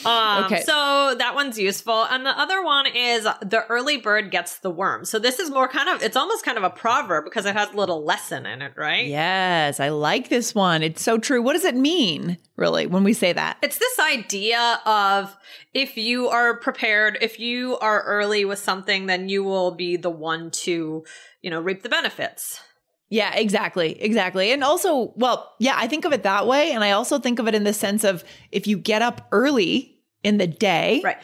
um, 0.07 0.45
Okay. 0.45 0.63
So 0.63 1.17
that 1.19 1.33
one's 1.35 1.59
useful, 1.59 2.05
and 2.05 2.25
the 2.25 2.39
other 2.39 2.63
one 2.63 2.87
is 2.87 3.25
the 3.25 3.65
early 3.69 3.97
bird 3.97 4.31
gets 4.31 4.59
the 4.59 4.71
worm. 4.71 5.05
So 5.05 5.19
this 5.19 5.41
is 5.41 5.51
more 5.51 5.67
kind 5.67 5.89
of 5.89 6.01
it's 6.01 6.17
almost 6.17 6.45
kind 6.45 6.57
of 6.57 6.63
a 6.63 6.71
proverb 6.71 7.25
because 7.25 7.45
it 7.45 7.57
has 7.57 7.72
little 7.75 8.05
lesson 8.05 8.47
in 8.47 8.63
it, 8.63 8.73
right? 8.77 9.07
Yes, 9.07 9.81
I 9.81 9.91
like 9.91 10.29
this 10.29 10.55
one. 10.55 10.83
It's 10.83 11.03
so 11.03 11.19
true. 11.19 11.43
What 11.43 11.55
does 11.55 11.65
it 11.65 11.77
mean, 11.77 12.39
really, 12.57 12.87
when 12.87 13.05
we 13.05 13.13
say 13.13 13.33
that? 13.33 13.59
It's 13.63 13.79
this 13.79 13.99
idea 13.99 14.81
of 14.85 15.37
if 15.75 15.97
you 15.97 16.29
are 16.29 16.57
prepared, 16.57 17.19
if 17.21 17.39
you 17.39 17.79
are 17.79 18.03
early 18.03 18.45
with 18.45 18.59
something, 18.59 19.07
then 19.07 19.29
you 19.29 19.45
will 19.45 19.73
be 19.73 19.97
the 19.97 20.11
one 20.11 20.51
to, 20.51 21.05
you 21.41 21.51
know, 21.51 21.61
reap 21.61 21.83
the 21.83 21.89
benefits. 21.89 22.61
Yeah, 23.09 23.35
exactly. 23.35 24.01
Exactly. 24.01 24.53
And 24.53 24.65
also, 24.65 25.13
well, 25.17 25.53
yeah, 25.59 25.75
I 25.77 25.87
think 25.87 26.07
of 26.07 26.15
it 26.15 26.23
that 26.23 26.47
way. 26.47 26.73
And 26.73 26.83
I 26.83 26.93
also 26.93 27.19
think 27.19 27.39
of 27.39 27.47
it 27.47 27.55
in 27.55 27.65
the 27.65 27.75
sense 27.75 28.05
of 28.05 28.25
if 28.51 28.67
you 28.67 28.79
get 28.79 29.03
up 29.03 29.29
early 29.33 29.92
in 30.23 30.39
the 30.39 30.47
day, 30.47 31.01
Right. 31.05 31.17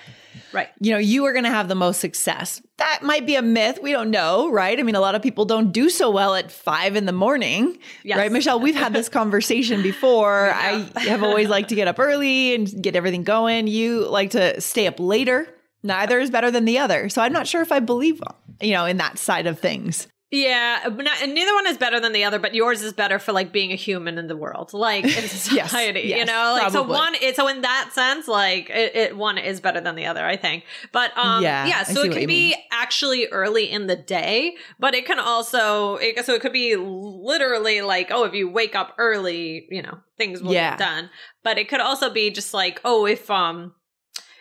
Right. 0.52 0.68
you 0.80 0.92
know, 0.92 0.98
you 0.98 1.24
are 1.26 1.32
going 1.32 1.44
to 1.44 1.50
have 1.50 1.68
the 1.68 1.74
most 1.74 2.00
success. 2.00 2.62
That 2.78 3.00
might 3.02 3.26
be 3.26 3.34
a 3.34 3.42
myth. 3.42 3.80
We 3.82 3.92
don't 3.92 4.10
know, 4.10 4.50
right? 4.50 4.78
I 4.78 4.82
mean, 4.82 4.94
a 4.94 5.00
lot 5.00 5.14
of 5.14 5.22
people 5.22 5.44
don't 5.44 5.72
do 5.72 5.90
so 5.90 6.10
well 6.10 6.34
at 6.34 6.50
five 6.50 6.96
in 6.96 7.06
the 7.06 7.12
morning, 7.12 7.78
Yes. 8.04 8.18
right? 8.18 8.30
Michelle, 8.32 8.58
we've 8.60 8.74
had 8.76 8.92
this 8.92 9.08
conversation 9.08 9.82
before. 9.82 10.44
We 10.52 10.52
I 10.52 10.70
have. 10.78 10.96
have 10.96 11.22
always 11.22 11.48
liked 11.48 11.68
to 11.70 11.74
get 11.74 11.88
up 11.88 11.98
early 11.98 12.54
and 12.54 12.82
get 12.82 12.96
everything 12.96 13.24
going. 13.24 13.66
You 13.66 14.06
like 14.08 14.30
to 14.30 14.60
stay 14.60 14.86
up 14.86 14.98
later. 15.00 15.48
Neither 15.82 16.18
is 16.18 16.30
better 16.30 16.50
than 16.50 16.64
the 16.64 16.78
other. 16.78 17.08
So 17.08 17.20
I'm 17.22 17.32
not 17.32 17.46
sure 17.46 17.62
if 17.62 17.70
I 17.70 17.80
believe, 17.80 18.20
you 18.60 18.72
know, 18.72 18.84
in 18.84 18.96
that 18.98 19.18
side 19.18 19.46
of 19.46 19.58
things. 19.60 20.06
Yeah, 20.30 20.90
but 20.90 21.04
not, 21.04 21.22
and 21.22 21.32
neither 21.32 21.54
one 21.54 21.66
is 21.66 21.78
better 21.78 22.00
than 22.00 22.12
the 22.12 22.24
other, 22.24 22.38
but 22.38 22.54
yours 22.54 22.82
is 22.82 22.92
better 22.92 23.18
for 23.18 23.32
like 23.32 23.50
being 23.50 23.72
a 23.72 23.76
human 23.76 24.18
in 24.18 24.26
the 24.26 24.36
world, 24.36 24.74
like 24.74 25.04
in 25.04 25.10
society. 25.28 26.00
you 26.00 26.08
yes, 26.16 26.26
know, 26.28 26.52
like 26.60 26.70
so 26.70 26.82
one. 26.82 27.14
It, 27.22 27.34
so 27.34 27.48
in 27.48 27.62
that 27.62 27.90
sense, 27.94 28.28
like 28.28 28.68
it, 28.68 28.94
it 28.94 29.16
one 29.16 29.38
is 29.38 29.60
better 29.60 29.80
than 29.80 29.94
the 29.96 30.04
other, 30.04 30.22
I 30.26 30.36
think. 30.36 30.64
But 30.92 31.16
um, 31.16 31.42
Yeah, 31.42 31.66
yeah, 31.66 31.82
so 31.84 32.02
it 32.02 32.12
can 32.12 32.20
you 32.22 32.26
be 32.28 32.54
actually 32.70 33.26
early 33.28 33.70
in 33.70 33.86
the 33.86 33.96
day, 33.96 34.56
but 34.78 34.94
it 34.94 35.06
can 35.06 35.18
also 35.18 35.96
it, 35.96 36.24
so 36.26 36.34
it 36.34 36.42
could 36.42 36.52
be 36.52 36.76
literally 36.76 37.80
like 37.80 38.08
oh, 38.10 38.24
if 38.24 38.34
you 38.34 38.50
wake 38.50 38.74
up 38.74 38.94
early, 38.98 39.66
you 39.70 39.80
know, 39.80 39.98
things 40.18 40.42
will 40.42 40.52
Yeah. 40.52 40.70
get 40.72 40.78
done. 40.78 41.10
But 41.42 41.56
it 41.56 41.68
could 41.70 41.80
also 41.80 42.10
be 42.10 42.30
just 42.30 42.52
like 42.52 42.80
oh, 42.84 43.06
if 43.06 43.30
um 43.30 43.72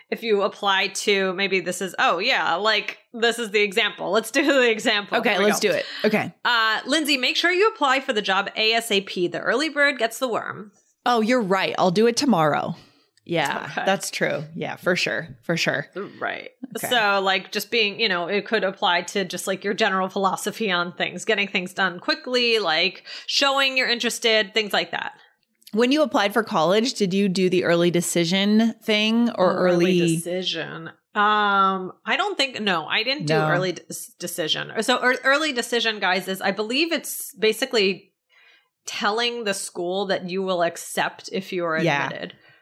if 0.09 0.23
you 0.23 0.41
apply 0.41 0.87
to 0.89 1.33
maybe 1.33 1.59
this 1.59 1.81
is 1.81 1.95
oh 1.99 2.17
yeah 2.19 2.55
like 2.55 2.97
this 3.13 3.39
is 3.39 3.51
the 3.51 3.61
example 3.61 4.11
let's 4.11 4.31
do 4.31 4.43
the 4.45 4.69
example 4.69 5.17
Okay, 5.17 5.37
let's 5.37 5.59
go. 5.59 5.69
do 5.71 5.75
it. 5.75 5.85
Okay. 6.05 6.33
uh 6.45 6.79
lindsay 6.85 7.17
make 7.17 7.35
sure 7.35 7.51
you 7.51 7.67
apply 7.69 7.99
for 7.99 8.13
the 8.13 8.21
job 8.21 8.49
asap 8.55 9.31
the 9.31 9.39
early 9.39 9.69
bird 9.69 9.97
gets 9.97 10.19
the 10.19 10.27
worm 10.27 10.71
Oh, 11.09 11.21
you're 11.21 11.41
right. 11.41 11.73
I'll 11.79 11.89
do 11.91 12.05
it 12.07 12.17
tomorrow. 12.17 12.75
Yeah, 13.23 13.67
Okay. 13.71 13.83
that's 13.85 14.11
true. 14.11 14.43
Yeah, 14.55 14.75
for 14.75 14.97
sure. 14.97 15.37
For 15.43 15.55
sure. 15.55 15.87
right 16.19 16.49
Okay. 16.75 16.89
so 16.89 17.21
like 17.21 17.51
just 17.53 17.71
being 17.71 17.97
you 17.99 18.09
know 18.09 18.27
it 18.27 18.45
could 18.45 18.63
apply 18.65 19.03
to 19.03 19.23
just 19.23 19.47
like 19.47 19.63
your 19.63 19.73
general 19.73 20.09
philosophy 20.09 20.69
on 20.69 20.91
things 20.93 21.23
getting 21.23 21.47
things 21.47 21.73
done 21.73 21.99
quickly 21.99 22.59
like 22.59 23.03
showing 23.25 23.77
you're 23.77 23.87
interested 23.89 24.53
things 24.53 24.73
like 24.73 24.91
that 24.91 25.13
When 25.73 25.91
you 25.91 26.01
applied 26.01 26.33
for 26.33 26.43
college, 26.43 26.93
did 26.93 27.13
you 27.13 27.27
do 27.29 27.49
the 27.49 27.65
early 27.65 27.91
decision 27.91 28.73
thing 28.81 29.29
or 29.31 29.51
Oh, 29.51 29.55
early? 29.55 29.97
decision 30.15 30.91
um 31.15 31.93
i 32.05 32.15
don't 32.15 32.37
think 32.37 32.59
no 32.61 32.85
i 32.85 33.01
didn't 33.01 33.25
do 33.25 33.33
early 33.33 33.71
de- 33.71 33.81
decision 34.19 34.71
so 34.83 35.03
ear- 35.03 35.17
early 35.23 35.51
decision 35.51 35.99
guys 35.99 36.27
is 36.27 36.41
i 36.41 36.51
believe 36.51 36.91
it's 36.91 37.33
basically 37.33 38.13
telling 38.85 39.43
the 39.43 39.53
school 39.55 40.05
that 40.05 40.29
you 40.29 40.43
will 40.43 40.61
accept 40.61 41.27
if 41.31 41.51
you 41.51 41.65
are 41.65 41.79
Yeah. 41.79 42.09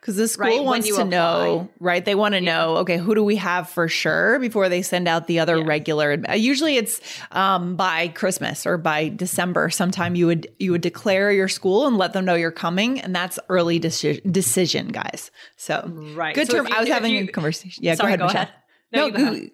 Because 0.05 0.17
the 0.17 0.27
school 0.27 0.45
Right, 0.45 0.63
wants 0.63 0.87
to 0.87 0.93
apply. 0.93 1.05
know, 1.05 1.69
right? 1.79 2.05
They 2.05 2.13
want 2.13 2.35
to 2.35 2.41
know, 2.41 2.77
okay, 2.77 2.97
who 2.97 3.15
do 3.15 3.23
we 3.23 3.37
have 3.37 3.67
for 3.67 3.87
sure 3.87 4.37
before 4.37 4.69
they 4.69 4.83
send 4.83 5.07
out 5.07 5.25
the 5.25 5.39
other 5.39 5.57
Yeah. 5.57 5.63
regular. 5.65 6.21
uh, 6.29 6.33
Usually 6.33 6.77
it's 6.77 7.01
um, 7.31 7.75
by 7.75 8.09
Christmas 8.09 8.67
or 8.67 8.77
by 8.77 9.09
December. 9.09 9.71
Sometime 9.71 10.13
you 10.15 10.27
would 10.27 10.47
you 10.59 10.69
would 10.73 10.81
declare 10.81 11.31
your 11.31 11.47
school 11.47 11.87
and 11.87 11.97
let 11.97 12.13
them 12.13 12.23
know 12.23 12.35
you're 12.35 12.51
coming, 12.51 13.01
and 13.01 13.15
that's 13.15 13.39
early 13.49 13.79
deci- 13.79 14.21
decision, 14.31 14.89
guys. 14.89 15.31
So 15.57 15.91
Right. 16.15 16.35
good 16.35 16.45
So 16.51 16.57
term. 16.57 16.67
you- 16.67 16.75
I 16.75 16.81
was 16.81 16.89
having 16.89 17.15
you- 17.15 17.23
a 17.23 17.27
conversation. 17.27 17.83
Yeah, 17.83 17.95
Sorry, 17.95 18.03
go 18.03 18.07
ahead, 18.09 18.19
go 18.19 18.25
Michelle. 18.27 18.41
ahead. 18.43 18.53
No, 18.93 19.07
ahead. 19.31 19.49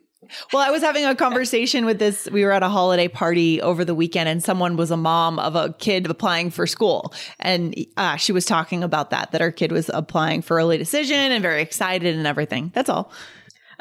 Well, 0.54 0.62
I 0.62 0.70
was 0.70 0.82
having 0.82 1.04
a 1.06 1.16
conversation 1.16 1.86
with 1.86 1.98
this. 1.98 2.30
We 2.32 2.44
were 2.46 2.52
at 2.52 2.62
a 2.64 2.70
holiday 2.70 3.08
party 3.08 3.62
over 3.62 3.84
the 3.84 3.96
weekend, 3.96 4.30
and 4.30 4.44
someone 4.44 4.78
was 4.78 4.92
a 4.92 4.98
mom 4.98 5.40
of 5.40 5.56
a 5.56 5.74
kid 5.74 6.06
applying 6.10 6.52
for 6.52 6.68
school, 6.68 7.14
and 7.40 7.76
uh, 7.98 8.18
she 8.18 8.32
was 8.32 8.46
talking 8.46 8.84
about 8.84 9.10
that 9.10 9.32
that 9.32 9.42
her 9.42 9.52
kid 9.52 9.72
was 9.72 9.90
applying 9.94 10.42
for 10.42 10.58
early 10.58 10.78
decision 10.78 11.18
and 11.18 11.42
very 11.42 11.62
excited 11.62 12.16
and 12.16 12.28
everything. 12.28 12.72
That's 12.76 12.90
all. 12.90 13.12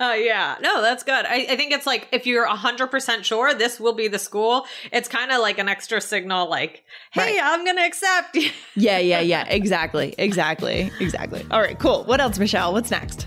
Oh 0.03 0.15
yeah, 0.15 0.57
no, 0.63 0.81
that's 0.81 1.03
good. 1.03 1.27
I, 1.27 1.47
I 1.51 1.57
think 1.57 1.73
it's 1.73 1.87
like 1.87 2.09
if 2.11 2.27
you're 2.27 2.47
hundred 2.47 2.87
percent 2.87 3.27
sure 3.27 3.53
this 3.53 3.79
will 3.79 3.93
be 3.93 4.09
the 4.09 4.19
school, 4.19 4.65
it's 4.93 5.09
kind 5.09 5.31
of 5.31 5.41
like 5.43 5.59
an 5.59 5.69
extra 5.69 6.01
signal, 6.01 6.49
like, 6.49 6.85
"Hey, 7.13 7.37
Right. 7.37 7.41
I'm 7.43 7.67
gonna 7.67 7.83
accept." 7.83 8.39
Yeah, 8.77 8.97
yeah, 8.99 9.21
yeah. 9.21 9.45
Exactly, 9.47 10.15
exactly, 10.17 10.91
exactly. 11.01 11.45
All 11.51 11.61
right, 11.61 11.79
cool. 11.79 12.05
What 12.05 12.19
else, 12.19 12.39
Michelle? 12.39 12.73
What's 12.73 12.91
next? 12.91 13.27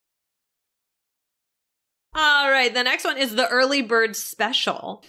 All 2.13 2.51
right, 2.51 2.73
the 2.73 2.83
next 2.83 3.05
one 3.05 3.17
is 3.17 3.35
the 3.35 3.47
early 3.47 3.81
bird 3.81 4.17
special. 4.17 5.01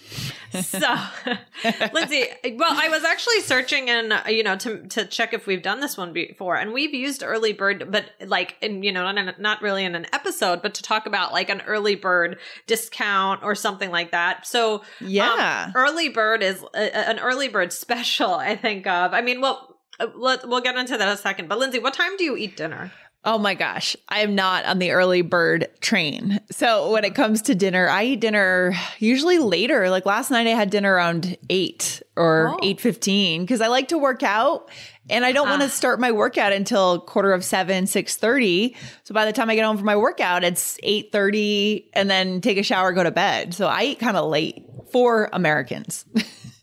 So, 0.53 0.95
Lindsay, 1.93 2.25
well, 2.55 2.71
I 2.71 2.87
was 2.87 3.03
actually 3.03 3.41
searching 3.41 3.89
and 3.89 4.13
uh, 4.13 4.21
you 4.29 4.41
know 4.43 4.55
to 4.57 4.87
to 4.87 5.05
check 5.05 5.33
if 5.33 5.45
we've 5.45 5.61
done 5.61 5.81
this 5.81 5.97
one 5.97 6.13
before, 6.13 6.55
and 6.55 6.71
we've 6.71 6.93
used 6.93 7.21
early 7.21 7.51
bird, 7.51 7.91
but 7.91 8.05
like 8.25 8.55
in 8.61 8.83
you 8.83 8.93
know 8.93 9.03
not, 9.11 9.17
in- 9.17 9.41
not 9.41 9.61
really 9.61 9.83
in 9.83 9.95
an 9.95 10.05
episode, 10.13 10.61
but 10.61 10.75
to 10.75 10.83
talk 10.83 11.05
about 11.05 11.33
like 11.33 11.49
an 11.49 11.61
early 11.67 11.95
bird 11.95 12.37
discount 12.67 13.43
or 13.43 13.53
something 13.53 13.91
like 13.91 14.11
that. 14.11 14.47
So, 14.47 14.75
um, 14.75 14.81
Yeah. 15.01 15.71
early 15.75 16.07
bird 16.07 16.41
is 16.41 16.63
a, 16.73 16.83
a- 16.83 17.09
an 17.09 17.19
early 17.19 17.49
bird 17.49 17.73
special. 17.73 18.33
I 18.35 18.55
think 18.55 18.87
of. 18.87 19.13
I 19.13 19.19
mean, 19.19 19.41
well, 19.41 19.77
uh, 19.99 20.07
let, 20.15 20.47
we'll 20.47 20.61
get 20.61 20.77
into 20.77 20.97
that 20.97 21.07
in 21.07 21.13
a 21.13 21.17
second. 21.17 21.49
But 21.49 21.57
Lindsay, 21.59 21.79
what 21.79 21.93
time 21.95 22.15
do 22.15 22.23
you 22.23 22.37
eat 22.37 22.55
dinner? 22.55 22.93
Oh 23.25 23.37
my 23.37 23.53
gosh, 23.53 23.95
I 24.09 24.19
am 24.19 24.35
not 24.35 24.65
on 24.65 24.79
the 24.79 24.91
early 24.91 25.21
bird 25.21 25.69
train. 25.79 26.41
So 26.51 26.91
when 26.91 27.05
it 27.05 27.15
comes 27.15 27.41
to 27.43 27.55
dinner, 27.55 27.87
I 27.87 28.03
eat 28.03 28.19
dinner 28.19 28.73
usually 28.99 29.37
later. 29.37 29.89
Like 29.89 30.05
last 30.05 30.29
night, 30.29 30.45
I 30.45 30.49
had 30.51 30.69
dinner 30.69 30.93
around 30.93 31.37
eight 31.49 32.03
or 32.17 32.49
Oh. 32.53 32.59
eight 32.61 32.81
fifteen 32.81 33.43
because 33.43 33.61
I 33.61 33.67
like 33.67 33.87
to 33.89 33.97
work 33.97 34.23
out, 34.23 34.69
and 35.09 35.23
I 35.23 35.31
don't 35.31 35.47
want 35.47 35.61
to 35.61 35.69
start 35.69 36.01
my 36.01 36.11
workout 36.11 36.51
until 36.51 36.99
quarter 36.99 37.31
of 37.31 37.45
seven, 37.45 37.87
six 37.87 38.17
thirty. 38.17 38.75
So 39.05 39.13
by 39.13 39.23
the 39.25 39.31
time 39.31 39.49
I 39.49 39.55
get 39.55 39.63
home 39.63 39.77
from 39.77 39.85
my 39.85 39.95
workout, 39.95 40.43
it's 40.43 40.77
eight 40.83 41.13
thirty, 41.13 41.89
and 41.93 42.09
then 42.09 42.41
take 42.41 42.57
a 42.57 42.63
shower, 42.63 42.91
go 42.91 43.03
to 43.03 43.11
bed. 43.11 43.53
So 43.53 43.67
I 43.67 43.83
eat 43.83 43.99
kind 43.99 44.17
of 44.17 44.29
late 44.29 44.65
for 44.91 45.29
Americans. 45.31 46.05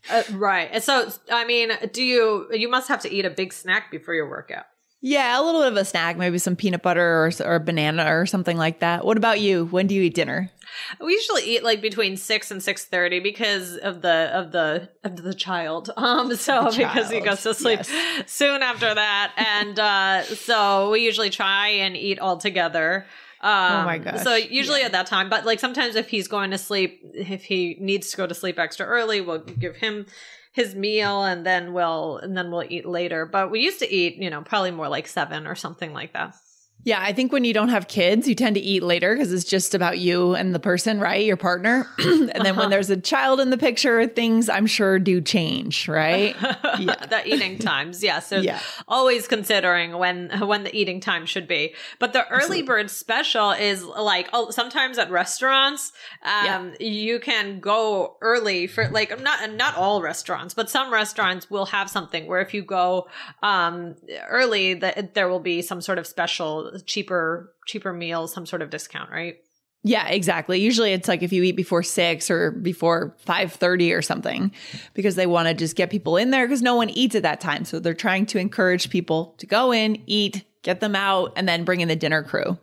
Uh, 0.09 0.23
right. 0.31 0.67
And 0.73 0.83
so, 0.83 1.09
I 1.31 1.45
mean, 1.45 1.71
do 1.93 2.03
you, 2.03 2.47
you 2.51 2.67
must 2.67 2.89
have 2.89 3.01
to 3.03 3.13
eat 3.13 3.23
a 3.23 3.29
big 3.29 3.53
snack 3.53 3.91
before 3.91 4.13
your 4.13 4.27
workout. 4.27 4.65
Yeah, 5.03 5.39
a 5.39 5.41
little 5.41 5.61
bit 5.61 5.71
of 5.71 5.77
a 5.77 5.85
snack, 5.85 6.15
maybe 6.15 6.37
some 6.37 6.55
peanut 6.55 6.83
butter 6.83 7.25
or, 7.25 7.31
or 7.43 7.59
banana 7.59 8.05
or 8.15 8.27
something 8.27 8.55
like 8.55 8.79
that. 8.79 9.03
What 9.03 9.17
about 9.17 9.39
you? 9.39 9.65
When 9.65 9.87
do 9.87 9.95
you 9.95 10.03
eat 10.03 10.13
dinner? 10.13 10.51
We 10.99 11.13
usually 11.13 11.43
eat 11.43 11.63
like 11.63 11.81
between 11.81 12.17
six 12.17 12.51
and 12.51 12.61
six 12.61 12.85
thirty 12.85 13.19
because 13.19 13.77
of 13.77 14.01
the 14.03 14.29
of 14.31 14.51
the 14.51 14.89
of 15.03 15.21
the 15.21 15.33
child. 15.33 15.89
Um, 16.01 16.35
so 16.35 16.75
because 16.75 17.11
he 17.11 17.19
goes 17.19 17.43
to 17.43 17.53
sleep 17.53 17.79
yes. 17.87 18.31
soon 18.31 18.63
after 18.63 18.93
that, 18.93 19.33
and 19.37 19.79
uh, 19.79 20.23
so 20.23 20.91
we 20.91 21.01
usually 21.01 21.29
try 21.29 21.67
and 21.67 21.95
eat 21.95 22.19
all 22.19 22.37
together. 22.37 23.05
Um, 23.39 23.51
Oh 23.51 23.85
my 23.85 23.97
gosh, 23.97 24.23
So 24.23 24.35
usually 24.35 24.79
yeah. 24.79 24.87
at 24.87 24.91
that 24.93 25.05
time, 25.05 25.29
but 25.29 25.45
like 25.45 25.59
sometimes 25.59 25.95
if 25.95 26.09
he's 26.09 26.27
going 26.27 26.51
to 26.51 26.57
sleep, 26.57 27.01
if 27.13 27.43
he 27.43 27.77
needs 27.79 28.11
to 28.11 28.17
go 28.17 28.25
to 28.27 28.33
sleep 28.33 28.57
extra 28.57 28.85
early, 28.85 29.21
we'll 29.21 29.39
give 29.39 29.75
him 29.75 30.05
his 30.51 30.75
meal 30.75 31.23
and 31.23 31.45
then 31.45 31.73
we'll 31.73 32.17
and 32.17 32.37
then 32.37 32.51
we'll 32.51 32.65
eat 32.67 32.85
later. 32.85 33.25
But 33.25 33.51
we 33.51 33.61
used 33.61 33.79
to 33.79 33.91
eat, 33.91 34.15
you 34.17 34.29
know, 34.29 34.41
probably 34.41 34.71
more 34.71 34.89
like 34.89 35.07
seven 35.07 35.47
or 35.47 35.55
something 35.55 35.93
like 35.93 36.13
that. 36.13 36.35
Yeah, 36.83 36.99
I 37.01 37.13
think 37.13 37.31
when 37.31 37.43
you 37.43 37.53
don't 37.53 37.69
have 37.69 37.87
kids, 37.87 38.27
you 38.27 38.33
tend 38.35 38.55
to 38.55 38.61
eat 38.61 38.81
later 38.81 39.13
because 39.13 39.31
it's 39.31 39.43
just 39.45 39.75
about 39.75 39.99
you 39.99 40.33
and 40.35 40.53
the 40.55 40.59
person, 40.59 40.99
right? 40.99 41.23
Your 41.23 41.37
partner. 41.37 41.87
and 41.99 42.29
then 42.29 42.47
Uh-huh. 42.47 42.61
when 42.61 42.69
there's 42.69 42.89
a 42.89 42.97
child 42.97 43.39
in 43.39 43.49
the 43.51 43.57
picture, 43.57 44.07
things 44.07 44.49
I'm 44.49 44.65
sure 44.65 44.97
do 44.99 45.21
change, 45.21 45.87
right? 45.87 46.35
Yeah. 46.79 46.95
the 47.05 47.21
eating 47.27 47.59
times 47.59 48.01
yes 48.01 48.27
so 48.27 48.37
Yeah. 48.39 48.59
always 48.87 49.27
considering 49.27 49.97
when 49.97 50.29
when 50.47 50.63
the 50.63 50.73
eating 50.75 50.99
time 51.01 51.25
should 51.25 51.47
be 51.47 51.75
but 51.99 52.13
the 52.13 52.27
early 52.29 52.61
bird 52.63 52.89
special 52.89 53.51
is 53.51 53.83
like 53.83 54.29
oh 54.33 54.49
sometimes 54.51 54.97
at 54.97 55.11
restaurants 55.11 55.91
um 56.23 56.73
you 56.79 57.19
can 57.19 57.59
go 57.59 58.15
early 58.21 58.67
for 58.67 58.87
like 58.89 59.19
not 59.21 59.51
not 59.53 59.75
all 59.75 60.01
restaurants 60.01 60.53
but 60.53 60.69
some 60.69 60.91
restaurants 60.91 61.51
will 61.51 61.65
have 61.67 61.89
something 61.89 62.25
where 62.25 62.41
if 62.41 62.53
you 62.53 62.63
go 62.63 63.07
um 63.43 63.95
early 64.29 64.73
that 64.73 65.13
there 65.13 65.27
will 65.27 65.39
be 65.41 65.61
some 65.61 65.81
sort 65.81 65.99
of 65.99 66.07
special 66.07 66.70
cheaper 66.79 67.53
cheaper 67.67 67.93
meal 67.93 68.27
some 68.27 68.45
sort 68.45 68.61
of 68.61 68.69
discount 68.69 69.09
right 69.11 69.37
Yeah, 69.83 70.07
exactly. 70.09 70.59
Usually 70.61 70.93
it's 70.93 71.07
like 71.07 71.23
if 71.23 71.33
you 71.33 71.41
eat 71.43 71.55
before 71.55 71.81
six 71.83 72.29
or 72.29 72.51
before 72.51 73.15
five 73.25 73.51
thirty 73.53 73.91
or 73.93 74.01
something, 74.03 74.51
because 74.93 75.15
they 75.15 75.25
want 75.25 75.47
to 75.47 75.55
just 75.55 75.75
get 75.75 75.89
people 75.89 76.17
in 76.17 76.29
there 76.29 76.45
because 76.47 76.61
no 76.61 76.75
one 76.75 76.91
eats 76.91 77.15
at 77.15 77.23
that 77.23 77.41
time. 77.41 77.65
So 77.65 77.79
they're 77.79 77.95
trying 77.95 78.27
to 78.27 78.37
encourage 78.37 78.91
people 78.91 79.33
to 79.39 79.47
go 79.47 79.71
in, 79.73 79.97
eat, 80.05 80.43
get 80.61 80.81
them 80.81 80.95
out, 80.95 81.33
and 81.35 81.49
then 81.49 81.63
bring 81.65 81.81
in 81.81 81.87
the 81.87 81.95
dinner 81.95 82.21
crew. 82.21 82.59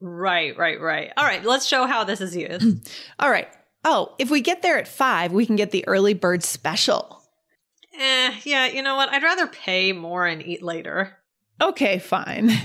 right 0.00 0.56
right 0.56 0.80
right 0.80 1.12
all 1.16 1.24
right 1.24 1.44
let's 1.44 1.66
show 1.66 1.86
how 1.86 2.04
this 2.04 2.20
is 2.22 2.34
used 2.36 2.88
All 3.18 3.30
right. 3.30 3.48
Oh, 3.84 4.14
if 4.18 4.30
we 4.30 4.40
get 4.40 4.62
there 4.62 4.78
at 4.78 4.88
five, 4.88 5.32
we 5.32 5.46
can 5.46 5.56
get 5.56 5.70
the 5.72 5.86
early 5.86 6.14
bird 6.14 6.42
special. 6.42 7.22
eh 7.98 8.32
yeah 8.44 8.66
you 8.66 8.82
know 8.82 8.96
what 8.96 9.08
i'd 9.12 9.22
rather 9.22 9.46
pay 9.46 9.92
more 9.92 10.26
and 10.26 10.42
eat 10.44 10.62
later 10.62 11.16
Okay, 11.60 11.98
fine. 11.98 12.50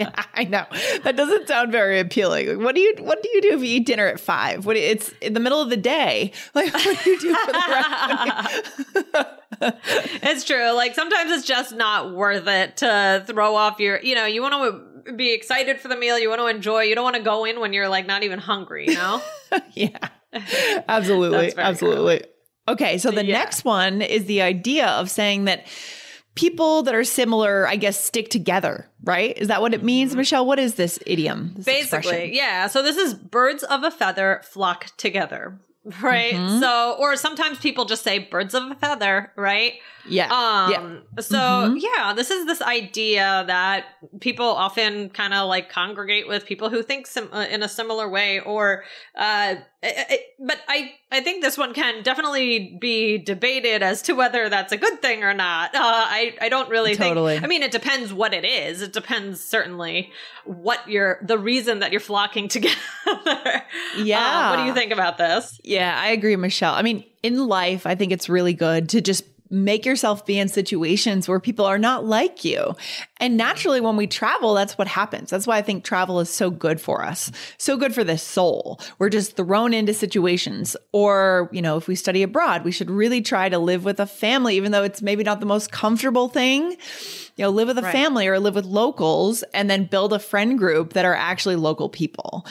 Yeah, 0.00 0.12
I 0.32 0.44
know 0.44 0.64
that 1.02 1.14
doesn't 1.16 1.46
sound 1.46 1.72
very 1.72 2.00
appealing. 2.00 2.48
Like, 2.48 2.58
what 2.64 2.74
do 2.74 2.80
you 2.80 2.94
What 3.00 3.22
do 3.22 3.28
you 3.34 3.42
do 3.42 3.48
if 3.50 3.58
you 3.60 3.66
eat 3.66 3.84
dinner 3.86 4.06
at 4.06 4.18
five? 4.18 4.64
What 4.64 4.78
it's 4.78 5.10
in 5.20 5.34
the 5.34 5.40
middle 5.40 5.60
of 5.60 5.68
the 5.68 5.76
day. 5.76 6.32
Like, 6.54 6.72
what 6.72 7.04
do 7.04 7.10
you 7.10 7.20
do 7.20 7.34
for 7.34 7.52
the 7.52 9.26
rest? 9.60 9.74
it's 10.22 10.44
true. 10.44 10.70
Like 10.72 10.94
sometimes 10.94 11.30
it's 11.32 11.46
just 11.46 11.74
not 11.74 12.14
worth 12.14 12.46
it 12.46 12.78
to 12.78 13.24
throw 13.26 13.54
off 13.56 13.78
your, 13.78 14.00
you 14.00 14.14
know, 14.14 14.24
you 14.24 14.40
want 14.40 14.54
to 15.04 15.12
be 15.12 15.34
excited 15.34 15.78
for 15.80 15.88
the 15.88 15.96
meal, 15.96 16.18
you 16.18 16.30
want 16.30 16.40
to 16.40 16.46
enjoy, 16.46 16.82
you 16.84 16.94
don't 16.94 17.04
want 17.04 17.16
to 17.16 17.22
go 17.22 17.44
in 17.44 17.60
when 17.60 17.74
you're 17.74 17.88
like 17.88 18.06
not 18.06 18.22
even 18.22 18.38
hungry, 18.38 18.86
you 18.88 18.94
know? 18.94 19.20
yeah, 19.74 19.98
absolutely, 20.88 21.52
absolutely. 21.58 22.24
Okay, 22.68 22.96
so 22.98 23.10
the 23.10 23.24
Yeah. 23.24 23.38
next 23.38 23.64
one 23.66 24.00
is 24.00 24.24
the 24.24 24.40
idea 24.42 24.86
of 24.86 25.10
saying 25.10 25.44
that 25.44 25.66
people 26.34 26.82
that 26.82 26.94
are 26.94 27.04
similar, 27.04 27.66
I 27.66 27.76
guess, 27.76 28.02
stick 28.02 28.30
together. 28.30 28.88
Right? 29.02 29.36
Is 29.38 29.48
that 29.48 29.60
what 29.62 29.72
it 29.72 29.82
means, 29.82 30.10
mm-hmm. 30.10 30.18
Michelle? 30.18 30.46
What 30.46 30.58
is 30.58 30.74
this 30.74 30.98
idiom? 31.06 31.52
this 31.56 31.64
Basically, 31.64 31.98
expression? 31.98 32.34
yeah. 32.34 32.66
So 32.66 32.82
this 32.82 32.96
is 32.96 33.14
birds 33.14 33.62
of 33.62 33.82
a 33.82 33.90
feather 33.90 34.42
flock 34.44 34.94
together. 34.96 35.58
Right. 36.02 36.34
Mm-hmm. 36.34 36.60
So, 36.60 36.96
or 36.98 37.16
sometimes 37.16 37.58
people 37.58 37.84
just 37.84 38.02
say 38.04 38.18
birds 38.18 38.54
of 38.54 38.64
a 38.70 38.74
feather, 38.74 39.32
right? 39.36 39.74
yeah, 40.08 40.24
Um, 40.32 40.70
yeah. 40.72 41.20
so 41.20 41.36
Mhm. 41.36 41.78
yeah, 41.78 42.14
this 42.14 42.30
is 42.30 42.46
this 42.46 42.62
idea 42.62 43.44
that 43.46 43.84
people 44.20 44.46
often 44.46 45.10
kind 45.10 45.34
of 45.34 45.46
like 45.46 45.68
congregate 45.70 46.26
with 46.26 46.46
people 46.46 46.70
who 46.70 46.82
think 46.82 47.06
sim- 47.06 47.28
uh, 47.32 47.44
in 47.50 47.62
a 47.62 47.68
similar 47.68 48.08
way, 48.08 48.40
or, 48.40 48.82
uh, 49.14 49.56
it, 49.82 50.06
it- 50.10 50.26
but 50.38 50.58
I, 50.68 50.92
I 51.12 51.20
think 51.20 51.42
this 51.42 51.58
one 51.58 51.74
can 51.74 52.02
definitely 52.02 52.78
be 52.80 53.18
debated 53.18 53.82
as 53.82 54.00
to 54.02 54.14
whether 54.14 54.48
that's 54.48 54.72
a 54.72 54.78
good 54.78 55.02
thing 55.02 55.22
or 55.22 55.34
not. 55.34 55.74
Uh, 55.74 55.78
I, 55.82 56.34
I 56.40 56.48
don't 56.48 56.70
really 56.70 56.96
Totally. 56.96 57.34
think, 57.34 57.44
I 57.44 57.46
mean, 57.46 57.62
it 57.62 57.70
depends 57.70 58.10
what 58.12 58.32
it 58.32 58.46
is. 58.46 58.80
It 58.80 58.94
depends 58.94 59.44
certainly 59.44 60.10
what 60.46 60.88
you're, 60.88 61.18
the 61.22 61.38
reason 61.38 61.80
that 61.80 61.92
you're 61.92 62.00
flocking 62.00 62.48
together. 62.56 62.74
Yeah. 63.98 64.18
Uh, 64.18 64.50
what 64.50 64.56
do 64.56 64.62
you 64.64 64.74
think 64.74 64.92
about 64.92 65.18
this? 65.18 65.60
Yeah, 65.62 65.79
I 65.80 66.08
agree, 66.08 66.36
Michelle. 66.36 66.74
I 66.74 66.82
mean, 66.82 67.04
in 67.22 67.46
life, 67.46 67.86
I 67.86 67.94
think 67.94 68.12
it's 68.12 68.28
really 68.28 68.54
good 68.54 68.88
to 68.90 69.00
just 69.00 69.24
make 69.52 69.84
yourself 69.84 70.24
be 70.24 70.38
in 70.38 70.48
situations 70.48 71.28
where 71.28 71.40
people 71.40 71.66
are 71.66 71.78
not 71.78 72.04
like 72.06 72.44
you. 72.44 72.76
And 73.16 73.36
naturally, 73.36 73.80
when 73.80 73.96
we 73.96 74.06
travel, 74.06 74.54
that's 74.54 74.78
what 74.78 74.86
happens. 74.86 75.28
That's 75.28 75.44
why 75.46 75.58
I 75.58 75.62
think 75.62 75.82
travel 75.82 76.20
is 76.20 76.30
so 76.30 76.50
good 76.50 76.80
for 76.80 77.04
us, 77.04 77.32
so 77.58 77.76
good 77.76 77.92
for 77.92 78.04
the 78.04 78.16
soul. 78.16 78.80
We're 79.00 79.08
just 79.08 79.36
thrown 79.36 79.74
into 79.74 79.92
situations. 79.92 80.76
Or, 80.92 81.48
you 81.52 81.62
know, 81.62 81.76
if 81.76 81.88
we 81.88 81.96
study 81.96 82.22
abroad, 82.22 82.64
we 82.64 82.70
should 82.70 82.90
really 82.90 83.22
try 83.22 83.48
to 83.48 83.58
live 83.58 83.84
with 83.84 83.98
a 83.98 84.06
family, 84.06 84.56
even 84.56 84.70
though 84.70 84.84
it's 84.84 85.02
maybe 85.02 85.24
not 85.24 85.40
the 85.40 85.46
most 85.46 85.72
comfortable 85.72 86.28
thing. 86.28 86.76
You 87.36 87.44
know, 87.44 87.50
live 87.50 87.66
with 87.68 87.78
a 87.78 87.82
Right. 87.82 87.92
family 87.92 88.28
or 88.28 88.38
live 88.38 88.54
with 88.54 88.66
locals 88.66 89.42
and 89.52 89.68
then 89.68 89.84
build 89.84 90.12
a 90.12 90.20
friend 90.20 90.58
group 90.58 90.92
that 90.92 91.04
are 91.04 91.14
actually 91.14 91.56
local 91.56 91.88
people. 91.88 92.46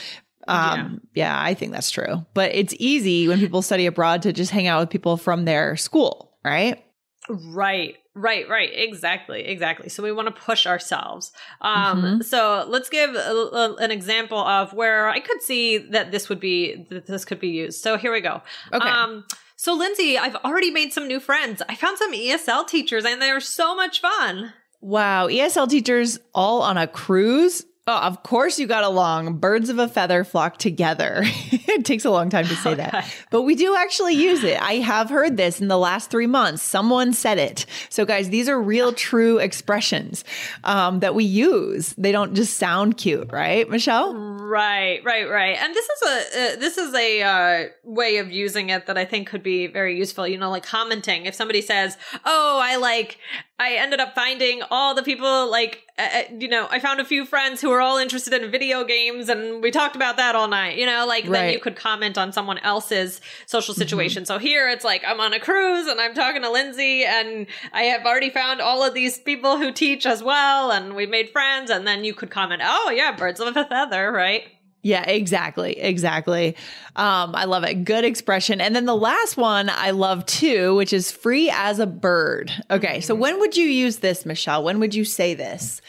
Um, 0.49 1.01
yeah, 1.13 1.39
I 1.39 1.53
think 1.53 1.71
that's 1.73 1.91
true. 1.91 2.25
But 2.33 2.53
it's 2.55 2.73
easy 2.79 3.27
when 3.27 3.39
people 3.39 3.61
study 3.61 3.85
abroad 3.85 4.21
to 4.23 4.33
just 4.33 4.51
hang 4.51 4.67
out 4.67 4.79
with 4.81 4.89
people 4.89 5.17
from 5.17 5.45
their 5.45 5.75
school, 5.75 6.37
right? 6.43 6.83
Right, 7.29 7.95
right, 8.15 8.49
right. 8.49 8.69
Exactly, 8.73 9.45
exactly. 9.45 9.89
So 9.89 10.01
we 10.01 10.11
want 10.11 10.27
to 10.27 10.41
push 10.41 10.65
ourselves. 10.65 11.31
Um, 11.61 12.01
Mm-hmm. 12.01 12.21
So 12.21 12.65
let's 12.67 12.89
give 12.89 13.13
a, 13.13 13.17
a- 13.19 13.75
an 13.75 13.91
example 13.91 14.39
of 14.39 14.73
where 14.73 15.07
I 15.09 15.19
could 15.19 15.41
see 15.41 15.77
that 15.77 16.11
this 16.11 16.29
would 16.29 16.39
be 16.39 16.87
that 16.89 17.05
this 17.05 17.25
could 17.25 17.39
be 17.39 17.49
used. 17.49 17.81
So 17.81 17.97
here 17.97 18.11
we 18.11 18.21
go. 18.21 18.41
Okay. 18.73 18.87
Um, 18.89 19.25
so 19.55 19.73
Lindsay, 19.73 20.17
I've 20.17 20.35
already 20.37 20.71
made 20.71 20.93
some 20.93 21.07
new 21.07 21.19
friends. 21.19 21.61
I 21.69 21.75
found 21.75 21.97
some 21.97 22.13
ESL 22.13 22.65
teachers, 22.67 23.05
and 23.05 23.21
they're 23.21 23.41
so 23.41 23.75
much 23.75 23.99
fun. 24.01 24.53
Wow. 24.81 25.27
ESL 25.27 25.69
teachers 25.69 26.17
all 26.33 26.61
on 26.61 26.77
a 26.77 26.87
cruise. 26.87 27.65
Oh, 27.91 28.01
of 28.01 28.21
course 28.21 28.59
you 28.59 28.67
got 28.67 28.83
along. 28.83 29.37
Birds 29.37 29.67
of 29.67 29.79
a 29.79 29.87
feather 29.87 30.23
flock 30.23 30.57
together. 30.57 31.21
it 31.23 31.85
takes 31.85 32.05
a 32.05 32.11
long 32.11 32.29
time 32.29 32.45
to 32.45 32.55
say 32.57 32.75
that, 32.75 33.11
but 33.31 33.41
we 33.41 33.55
do 33.55 33.75
actually 33.75 34.13
use 34.13 34.43
it. 34.43 34.61
I 34.61 34.73
have 34.75 35.09
heard 35.09 35.37
this 35.37 35.59
in 35.59 35.69
the 35.69 35.77
last 35.77 36.11
three 36.11 36.27
months. 36.27 36.61
Someone 36.61 37.13
said 37.13 37.39
it. 37.39 37.65
So, 37.89 38.05
guys, 38.05 38.29
these 38.29 38.47
are 38.47 38.61
real, 38.61 38.93
true 38.93 39.39
expressions 39.39 40.23
um, 40.63 40.99
that 40.99 41.15
we 41.15 41.23
use. 41.23 41.95
They 41.97 42.11
don't 42.11 42.35
just 42.35 42.57
sound 42.57 42.97
cute, 42.97 43.31
right, 43.31 43.67
Michelle? 43.67 44.13
Right, 44.13 45.03
right, 45.03 45.27
right. 45.27 45.57
And 45.59 45.73
this 45.73 45.85
is 45.89 46.01
a 46.03 46.09
uh, 46.09 46.55
this 46.59 46.77
is 46.77 46.93
a 46.93 47.21
uh, 47.23 47.69
way 47.83 48.17
of 48.17 48.31
using 48.31 48.69
it 48.69 48.85
that 48.85 48.99
I 48.99 49.05
think 49.05 49.27
could 49.27 49.41
be 49.41 49.65
very 49.65 49.97
useful. 49.97 50.27
You 50.27 50.37
know, 50.37 50.51
like 50.51 50.63
commenting. 50.63 51.25
If 51.25 51.33
somebody 51.33 51.61
says, 51.61 51.97
"Oh, 52.23 52.59
I 52.61 52.75
like," 52.75 53.17
I 53.59 53.73
ended 53.73 53.99
up 53.99 54.15
finding 54.15 54.61
all 54.71 54.95
the 54.95 55.03
people 55.03 55.51
like, 55.51 55.83
uh, 55.97 56.07
uh, 56.13 56.21
you 56.37 56.47
know, 56.47 56.67
I 56.71 56.79
found 56.79 57.01
a 57.01 57.05
few 57.05 57.25
friends 57.25 57.59
who 57.59 57.69
were 57.69 57.81
all 57.81 57.97
interested 57.97 58.33
in 58.33 58.49
video 58.49 58.85
games, 58.85 59.27
and 59.27 59.61
we 59.61 59.69
talked 59.69 59.97
about 59.97 60.15
that 60.15 60.33
all 60.33 60.47
night. 60.47 60.77
You 60.77 60.85
know, 60.85 61.05
like 61.05 61.25
then 61.25 61.31
Right. 61.33 61.41
Mm-hmm. 61.41 61.53
you 61.55 61.59
could 61.59 61.75
comment 61.75 62.17
on 62.17 62.31
someone 62.31 62.57
else's 62.59 63.19
social 63.45 63.73
situation. 63.73 64.25
So 64.25 64.37
here 64.37 64.69
it's 64.69 64.85
like 64.85 65.03
I'm 65.05 65.19
on 65.19 65.33
a 65.33 65.39
cruise 65.39 65.87
and 65.87 65.99
I'm 65.99 66.13
talking 66.13 66.41
to 66.41 66.49
Lindsay, 66.49 67.03
and 67.03 67.47
I 67.73 67.83
have 67.83 68.05
already 68.05 68.29
found 68.29 68.61
all 68.61 68.81
of 68.81 68.93
these 68.93 69.19
people 69.19 69.57
who 69.57 69.73
teach 69.73 70.05
as 70.05 70.23
well, 70.23 70.71
and 70.71 70.95
we've 70.95 71.09
made 71.09 71.29
friends. 71.29 71.69
And 71.69 71.85
then 71.85 72.05
you 72.05 72.13
could 72.13 72.31
comment, 72.31 72.61
"Oh 72.63 72.91
yeah, 72.95 73.11
birds 73.11 73.41
of 73.41 73.55
a 73.57 73.65
feather," 73.65 74.11
right? 74.11 74.43
Yeah, 74.81 75.03
exactly. 75.03 75.77
Exactly. 75.77 76.55
Um, 76.95 77.35
I 77.35 77.45
love 77.45 77.63
it. 77.65 77.83
Good 77.83 78.05
expression. 78.05 78.61
And 78.61 78.75
then 78.75 78.85
the 78.85 78.95
last 78.95 79.35
one 79.35 79.69
I 79.69 79.91
love 79.91 80.25
too, 80.25 80.75
which 80.75 80.93
is 80.93 81.11
free 81.11 81.49
as 81.53 81.79
a 81.79 81.85
bird. 81.87 82.51
Okay. 82.71 83.01
So 83.01 83.13
when 83.13 83.39
would 83.39 83.57
you 83.57 83.65
use 83.65 83.97
this, 83.97 84.25
Michelle? 84.25 84.63
When 84.63 84.79
would 84.79 84.95
you 84.95 85.03
say 85.03 85.33
this? 85.33 85.81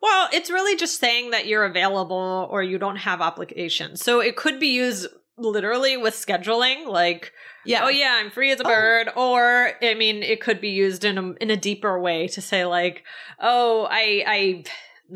Well, 0.00 0.28
it's 0.32 0.50
really 0.50 0.74
just 0.76 0.98
saying 0.98 1.30
that 1.30 1.46
you're 1.46 1.64
available 1.64 2.48
or 2.50 2.64
you 2.64 2.78
don't 2.78 2.96
have 2.96 3.20
obligations. 3.20 4.02
So 4.02 4.18
it 4.20 4.34
could 4.34 4.58
be 4.58 4.68
used 4.74 5.06
literally 5.38 5.96
with 5.96 6.14
scheduling, 6.14 6.86
like, 6.88 7.32
Yeah. 7.64 7.84
oh 7.84 7.88
yeah, 7.88 8.18
I'm 8.20 8.30
free 8.32 8.50
as 8.50 8.58
a 8.58 8.64
bird. 8.64 9.08
Or 9.14 9.70
I 9.80 9.94
mean, 9.94 10.24
it 10.24 10.40
could 10.40 10.60
be 10.60 10.70
used 10.70 11.04
in 11.04 11.16
a 11.18 11.32
in 11.40 11.50
a 11.50 11.56
deeper 11.56 12.00
way 12.00 12.26
to 12.28 12.40
say 12.42 12.64
like, 12.64 13.04
oh, 13.40 13.86
I 13.88 14.24
I 14.26 14.64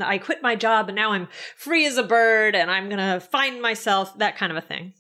I 0.00 0.19
quit 0.19 0.43
my 0.43 0.57
job 0.57 0.88
and 0.88 0.97
now 0.97 1.12
I'm 1.12 1.29
free 1.57 1.87
as 1.87 1.97
a 1.97 2.03
bird 2.03 2.55
and 2.55 2.71
I'm 2.71 2.88
gonna 2.88 3.21
find 3.21 3.61
myself 3.61 4.17
that 4.19 4.37
kind 4.37 4.53
of 4.53 4.59
a 4.59 4.61
thing. 4.61 4.95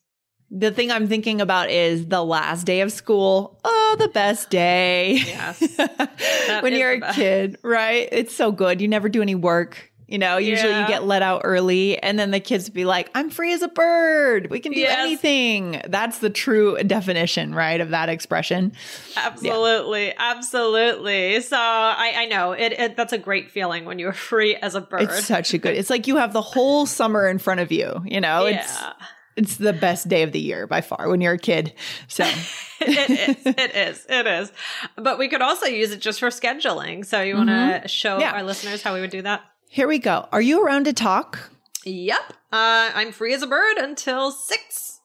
The 0.50 0.70
thing 0.70 0.92
I'm 0.92 1.08
thinking 1.08 1.40
about 1.40 1.70
is 1.70 2.06
the 2.06 2.22
last 2.22 2.64
day 2.64 2.80
of 2.80 2.92
school. 2.92 3.60
Oh, 3.64 3.96
the 3.98 4.08
best 4.08 4.48
day. 4.48 5.14
Yes. 5.26 5.60
when 6.60 6.72
you're 6.74 6.92
a 6.92 7.00
best. 7.00 7.16
kid, 7.16 7.58
right? 7.62 8.08
It's 8.12 8.34
so 8.34 8.52
good. 8.52 8.80
You 8.80 8.86
never 8.86 9.08
do 9.08 9.22
any 9.22 9.34
work. 9.34 9.92
You 10.08 10.18
know, 10.18 10.36
usually 10.36 10.72
you 10.78 10.86
get 10.86 11.04
let 11.04 11.22
out 11.22 11.40
early, 11.42 11.98
and 11.98 12.16
then 12.16 12.30
the 12.30 12.38
kids 12.38 12.68
be 12.68 12.84
like, 12.84 13.10
I'm 13.14 13.28
free 13.28 13.52
as 13.52 13.62
a 13.62 13.68
bird. 13.68 14.50
We 14.50 14.60
can 14.60 14.70
do 14.72 14.78
Yes. 14.78 14.96
anything. 15.00 15.80
That's 15.88 16.18
the 16.18 16.30
true 16.30 16.76
definition, 16.84 17.52
right, 17.52 17.80
of 17.80 17.90
that 17.90 18.08
expression. 18.08 18.72
Absolutely, 19.16 20.14
absolutely. 20.16 21.40
So 21.40 21.56
I, 21.58 22.12
I 22.18 22.24
know 22.26 22.52
it, 22.52 22.72
it. 22.72 22.96
That's 22.96 23.12
a 23.12 23.18
great 23.18 23.50
feeling 23.50 23.84
when 23.84 23.98
you're 23.98 24.12
free 24.30 24.54
as 24.56 24.74
a 24.74 24.80
bird. 24.80 25.02
It's 25.02 25.26
such 25.26 25.52
a 25.54 25.58
good. 25.58 25.74
It's 25.74 25.90
like 25.90 26.06
you 26.06 26.16
have 26.16 26.32
the 26.32 26.42
whole 26.42 26.86
summer 26.86 27.28
in 27.28 27.38
front 27.38 27.60
of 27.60 27.72
you. 27.72 28.00
You 28.04 28.20
know, 28.20 28.46
it's 28.46 28.56
yeah. 28.80 28.92
it's 29.36 29.56
the 29.56 29.72
best 29.72 30.08
day 30.08 30.22
of 30.22 30.32
the 30.32 30.40
year 30.40 30.66
by 30.66 30.82
far 30.82 31.08
when 31.08 31.20
you're 31.20 31.34
a 31.34 31.38
kid. 31.38 31.72
So 32.08 32.24
it 32.80 33.10
is. 33.10 33.46
It 33.46 33.74
is. 33.74 34.06
It 34.08 34.26
is. 34.26 34.52
But 34.96 35.18
we 35.18 35.28
could 35.28 35.42
also 35.42 35.66
use 35.66 35.90
it 35.90 36.00
just 36.00 36.20
for 36.20 36.28
scheduling. 36.28 37.04
So 37.04 37.20
you 37.22 37.34
want 37.34 37.48
to 37.48 37.88
show 37.88 38.12
Mm-hmm. 38.12 38.20
Yeah. 38.20 38.32
our 38.34 38.42
listeners 38.44 38.82
how 38.82 38.94
we 38.94 39.00
would 39.00 39.10
do 39.10 39.22
that? 39.22 39.42
Here 39.68 39.88
we 39.88 39.98
go. 39.98 40.28
Are 40.32 40.40
you 40.40 40.64
around 40.64 40.84
to 40.84 40.92
talk? 40.92 41.50
Yep. 41.84 42.32
Uh, 42.52 42.90
I'm 42.94 43.12
free 43.12 43.34
as 43.34 43.42
a 43.42 43.46
bird 43.46 43.76
until 43.76 44.30
six. 44.30 45.00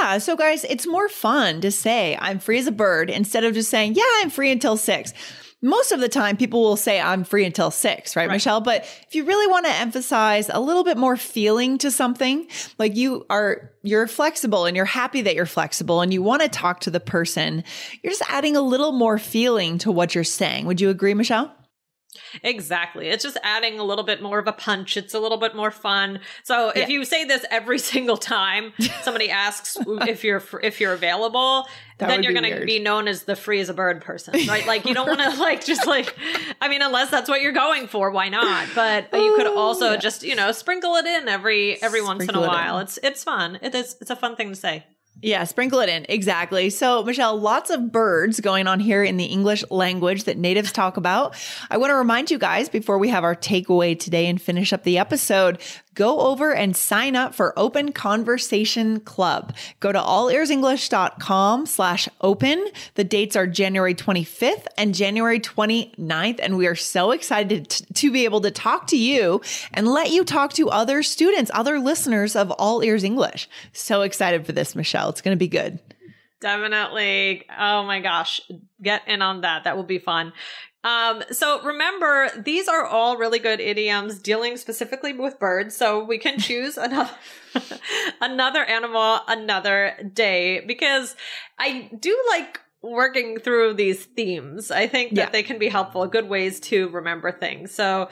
Yeah. 0.00 0.18
So, 0.18 0.36
guys, 0.36 0.64
it's 0.64 0.86
more 0.86 1.08
fun 1.08 1.60
to 1.60 1.70
say 1.70 2.16
I'm 2.20 2.38
free 2.40 2.58
as 2.58 2.66
a 2.66 2.72
bird 2.72 3.08
instead 3.08 3.44
of 3.44 3.54
just 3.54 3.70
saying, 3.70 3.94
yeah, 3.94 4.02
I'm 4.16 4.30
free 4.30 4.50
until 4.50 4.76
six. 4.76 5.12
Most 5.62 5.90
of 5.90 6.00
the 6.00 6.08
time, 6.08 6.36
people 6.36 6.62
will 6.62 6.76
say 6.76 7.00
I'm 7.00 7.24
free 7.24 7.44
until 7.44 7.70
six, 7.70 8.14
right, 8.14 8.28
Right. 8.28 8.34
Michelle? 8.34 8.60
But 8.60 8.82
if 9.08 9.14
you 9.14 9.24
really 9.24 9.50
want 9.50 9.64
to 9.64 9.72
emphasize 9.72 10.50
a 10.52 10.60
little 10.60 10.84
bit 10.84 10.98
more 10.98 11.16
feeling 11.16 11.78
to 11.78 11.90
something, 11.90 12.46
like 12.78 12.94
you 12.94 13.24
are, 13.30 13.70
you're 13.82 14.06
flexible 14.06 14.66
and 14.66 14.76
you're 14.76 14.84
happy 14.84 15.22
that 15.22 15.34
you're 15.34 15.46
flexible 15.46 16.02
and 16.02 16.12
you 16.12 16.22
want 16.22 16.42
to 16.42 16.48
talk 16.48 16.80
to 16.80 16.90
the 16.90 17.00
person, 17.00 17.64
you're 18.02 18.12
just 18.12 18.22
adding 18.30 18.54
a 18.54 18.60
little 18.60 18.92
more 18.92 19.18
feeling 19.18 19.78
to 19.78 19.90
what 19.90 20.14
you're 20.14 20.24
saying. 20.24 20.66
Would 20.66 20.80
you 20.80 20.90
agree, 20.90 21.14
Michelle? 21.14 21.50
Exactly. 22.42 23.08
It's 23.08 23.22
just 23.22 23.36
adding 23.42 23.78
a 23.78 23.84
little 23.84 24.04
bit 24.04 24.22
more 24.22 24.38
of 24.38 24.46
a 24.46 24.52
punch. 24.52 24.96
It's 24.96 25.14
a 25.14 25.20
little 25.20 25.38
bit 25.38 25.54
more 25.56 25.70
fun. 25.70 26.20
So 26.42 26.70
if 26.70 26.76
Yeah. 26.76 26.88
you 26.88 27.04
say 27.04 27.24
this 27.24 27.44
every 27.50 27.78
single 27.92 28.16
time 28.16 28.72
somebody 29.02 29.30
asks 29.30 29.76
if 29.86 30.24
you're 30.24 30.42
if 30.62 30.80
you're 30.80 30.92
available, 30.92 31.66
That 31.98 32.08
then 32.08 32.22
you're 32.22 32.32
going 32.34 32.52
to 32.60 32.64
be 32.66 32.78
known 32.78 33.08
as 33.08 33.22
the 33.24 33.36
free 33.36 33.60
as 33.60 33.68
a 33.68 33.74
bird 33.74 34.02
person, 34.02 34.34
right? 34.48 34.66
Like 34.66 34.84
you 34.86 34.94
don't 34.94 35.08
want 35.08 35.20
to 35.20 35.40
like 35.40 35.64
just 35.64 35.86
like 35.86 36.14
I 36.60 36.68
mean 36.68 36.82
unless 36.82 37.10
that's 37.10 37.28
what 37.28 37.40
you're 37.42 37.52
going 37.52 37.86
for, 37.88 38.10
why 38.10 38.28
not? 38.28 38.68
But 38.74 39.12
you 39.12 39.34
could 39.36 39.46
oh, 39.46 39.56
also 39.58 39.90
yeah. 39.92 39.96
just, 39.96 40.22
you 40.22 40.34
know, 40.34 40.52
sprinkle 40.52 40.94
it 40.96 41.06
in 41.06 41.28
every 41.28 41.80
every 41.82 42.02
once 42.02 42.22
in 42.24 42.30
a 42.30 42.32
Sprinkle 42.32 42.44
it 42.44 42.48
while. 42.48 42.78
in. 42.78 42.82
It's 42.84 42.98
it's 43.02 43.24
fun. 43.24 43.58
It 43.62 43.74
is 43.74 43.96
it's 44.00 44.10
a 44.10 44.16
fun 44.16 44.36
thing 44.36 44.50
to 44.50 44.56
say. 44.56 44.84
Yeah, 45.22 45.44
sprinkle 45.44 45.80
it 45.80 45.88
in. 45.88 46.04
Exactly. 46.08 46.68
So, 46.68 47.02
Michelle, 47.02 47.40
lots 47.40 47.70
of 47.70 47.90
birds 47.90 48.38
going 48.40 48.66
on 48.66 48.80
here 48.80 49.02
in 49.02 49.16
the 49.16 49.24
English 49.24 49.64
language 49.70 50.24
that 50.24 50.36
natives 50.36 50.72
talk 50.72 50.98
about. 50.98 51.34
I 51.70 51.78
want 51.78 51.90
to 51.90 51.94
remind 51.94 52.30
you 52.30 52.38
guys 52.38 52.68
before 52.68 52.98
we 52.98 53.08
have 53.08 53.24
our 53.24 53.34
takeaway 53.34 53.98
today 53.98 54.26
and 54.26 54.40
finish 54.40 54.74
up 54.74 54.82
the 54.82 54.98
episode, 54.98 55.58
go 55.96 56.20
over 56.20 56.54
and 56.54 56.76
sign 56.76 57.16
up 57.16 57.34
for 57.34 57.58
Open 57.58 57.90
Conversation 57.90 59.00
Club. 59.00 59.56
Go 59.80 59.90
to 59.90 59.98
allearsenglish.com 59.98 61.66
slash 61.66 62.08
open. 62.20 62.64
The 62.94 63.02
dates 63.02 63.34
are 63.34 63.48
January 63.48 63.94
25th 63.94 64.66
and 64.78 64.94
January 64.94 65.40
29th. 65.40 66.38
And 66.40 66.56
we 66.56 66.68
are 66.68 66.76
so 66.76 67.10
excited 67.10 67.70
t- 67.70 67.84
to 67.94 68.12
be 68.12 68.24
able 68.24 68.42
to 68.42 68.50
talk 68.50 68.86
to 68.88 68.96
you 68.96 69.40
and 69.72 69.88
let 69.88 70.10
you 70.10 70.22
talk 70.22 70.52
to 70.52 70.70
other 70.70 71.02
students, 71.02 71.50
other 71.54 71.80
listeners 71.80 72.36
of 72.36 72.50
All 72.52 72.84
Ears 72.84 73.02
English. 73.02 73.48
So 73.72 74.02
excited 74.02 74.46
for 74.46 74.52
this, 74.52 74.76
Michelle. 74.76 75.08
It's 75.08 75.22
going 75.22 75.34
to 75.34 75.38
be 75.38 75.48
good. 75.48 75.80
Definitely. 76.40 77.44
Oh 77.58 77.82
my 77.84 78.00
gosh. 78.00 78.40
Get 78.82 79.02
in 79.08 79.22
on 79.22 79.40
that. 79.42 79.64
That 79.64 79.76
will 79.76 79.84
be 79.84 79.98
fun. 79.98 80.32
Um, 80.84 81.22
so 81.32 81.62
remember, 81.62 82.30
these 82.36 82.68
are 82.68 82.84
all 82.84 83.16
really 83.16 83.40
good 83.40 83.58
idioms 83.60 84.20
dealing 84.20 84.56
specifically 84.56 85.12
with 85.12 85.38
birds. 85.40 85.76
So 85.76 86.04
we 86.04 86.18
can 86.18 86.38
choose 86.48 86.76
another, 86.76 87.10
another 88.20 88.64
animal 88.64 89.18
another 89.26 89.96
day 90.12 90.60
because 90.66 91.16
I 91.58 91.90
do 91.98 92.16
like 92.30 92.60
working 92.82 93.38
through 93.40 93.74
these 93.74 94.04
themes. 94.04 94.70
I 94.70 94.86
think 94.86 95.10
that 95.14 95.20
Yeah. 95.20 95.30
they 95.30 95.42
can 95.42 95.58
be 95.58 95.68
helpful, 95.68 96.06
good 96.06 96.28
ways 96.28 96.60
to 96.60 96.88
remember 96.90 97.32
things. 97.32 97.72
So 97.72 98.08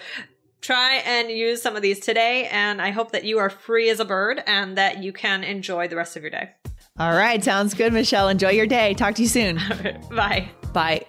try 0.61 0.95
and 1.07 1.31
use 1.31 1.63
some 1.63 1.77
of 1.77 1.83
these 1.83 2.01
today. 2.01 2.49
And 2.51 2.83
I 2.83 2.91
hope 2.91 3.13
that 3.13 3.23
you 3.25 3.39
are 3.39 3.51
free 3.51 3.89
as 3.91 4.01
a 4.01 4.05
bird 4.05 4.43
and 4.47 4.77
that 4.79 5.01
you 5.03 5.13
can 5.13 5.45
enjoy 5.45 5.87
the 5.87 5.97
rest 5.97 6.17
of 6.17 6.23
your 6.23 6.31
day. 6.31 6.51
All 6.97 7.17
right. 7.17 7.43
Sounds 7.43 7.75
good, 7.75 7.93
Michelle. 7.93 8.29
Enjoy 8.29 8.51
your 8.51 8.67
day. 8.67 8.95
Talk 8.95 9.17
to 9.17 9.23
you 9.23 9.29
soon. 9.29 9.61
Bye. 10.11 10.49
Bye. 10.73 11.07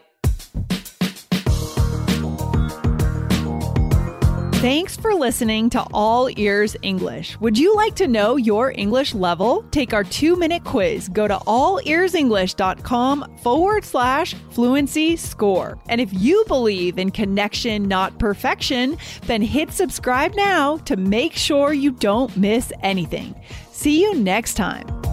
Thanks 4.66 4.98
for 4.98 5.14
listening 5.14 5.70
to 5.72 5.86
All 5.94 6.28
Ears 6.40 6.76
English. 6.82 7.40
Would 7.40 7.56
you 7.56 7.76
like 7.76 7.94
to 7.98 8.08
know 8.08 8.36
your 8.36 8.72
English 8.72 9.14
level? 9.14 9.64
Take 9.70 9.94
our 9.94 10.04
two 10.04 10.36
minute 10.36 10.64
quiz. 10.64 11.08
Go 11.10 11.28
to 11.28 11.36
allearsenglish.com 11.36 13.38
forward 13.44 13.86
slash 13.86 14.34
fluency 14.50 15.18
score. 15.18 15.78
And 15.88 16.02
if 16.02 16.10
you 16.12 16.44
believe 16.48 16.98
in 16.98 17.12
connection, 17.12 17.88
not 17.88 18.18
perfection, 18.18 18.98
then 19.28 19.44
hit 19.44 19.72
subscribe 19.72 20.34
now 20.34 20.78
to 20.78 20.98
make 20.98 21.34
sure 21.34 21.72
you 21.72 21.92
don't 21.92 22.36
miss 22.36 22.74
anything. 22.82 23.36
See 23.70 24.02
you 24.02 24.16
next 24.16 24.56
time. 24.56 25.05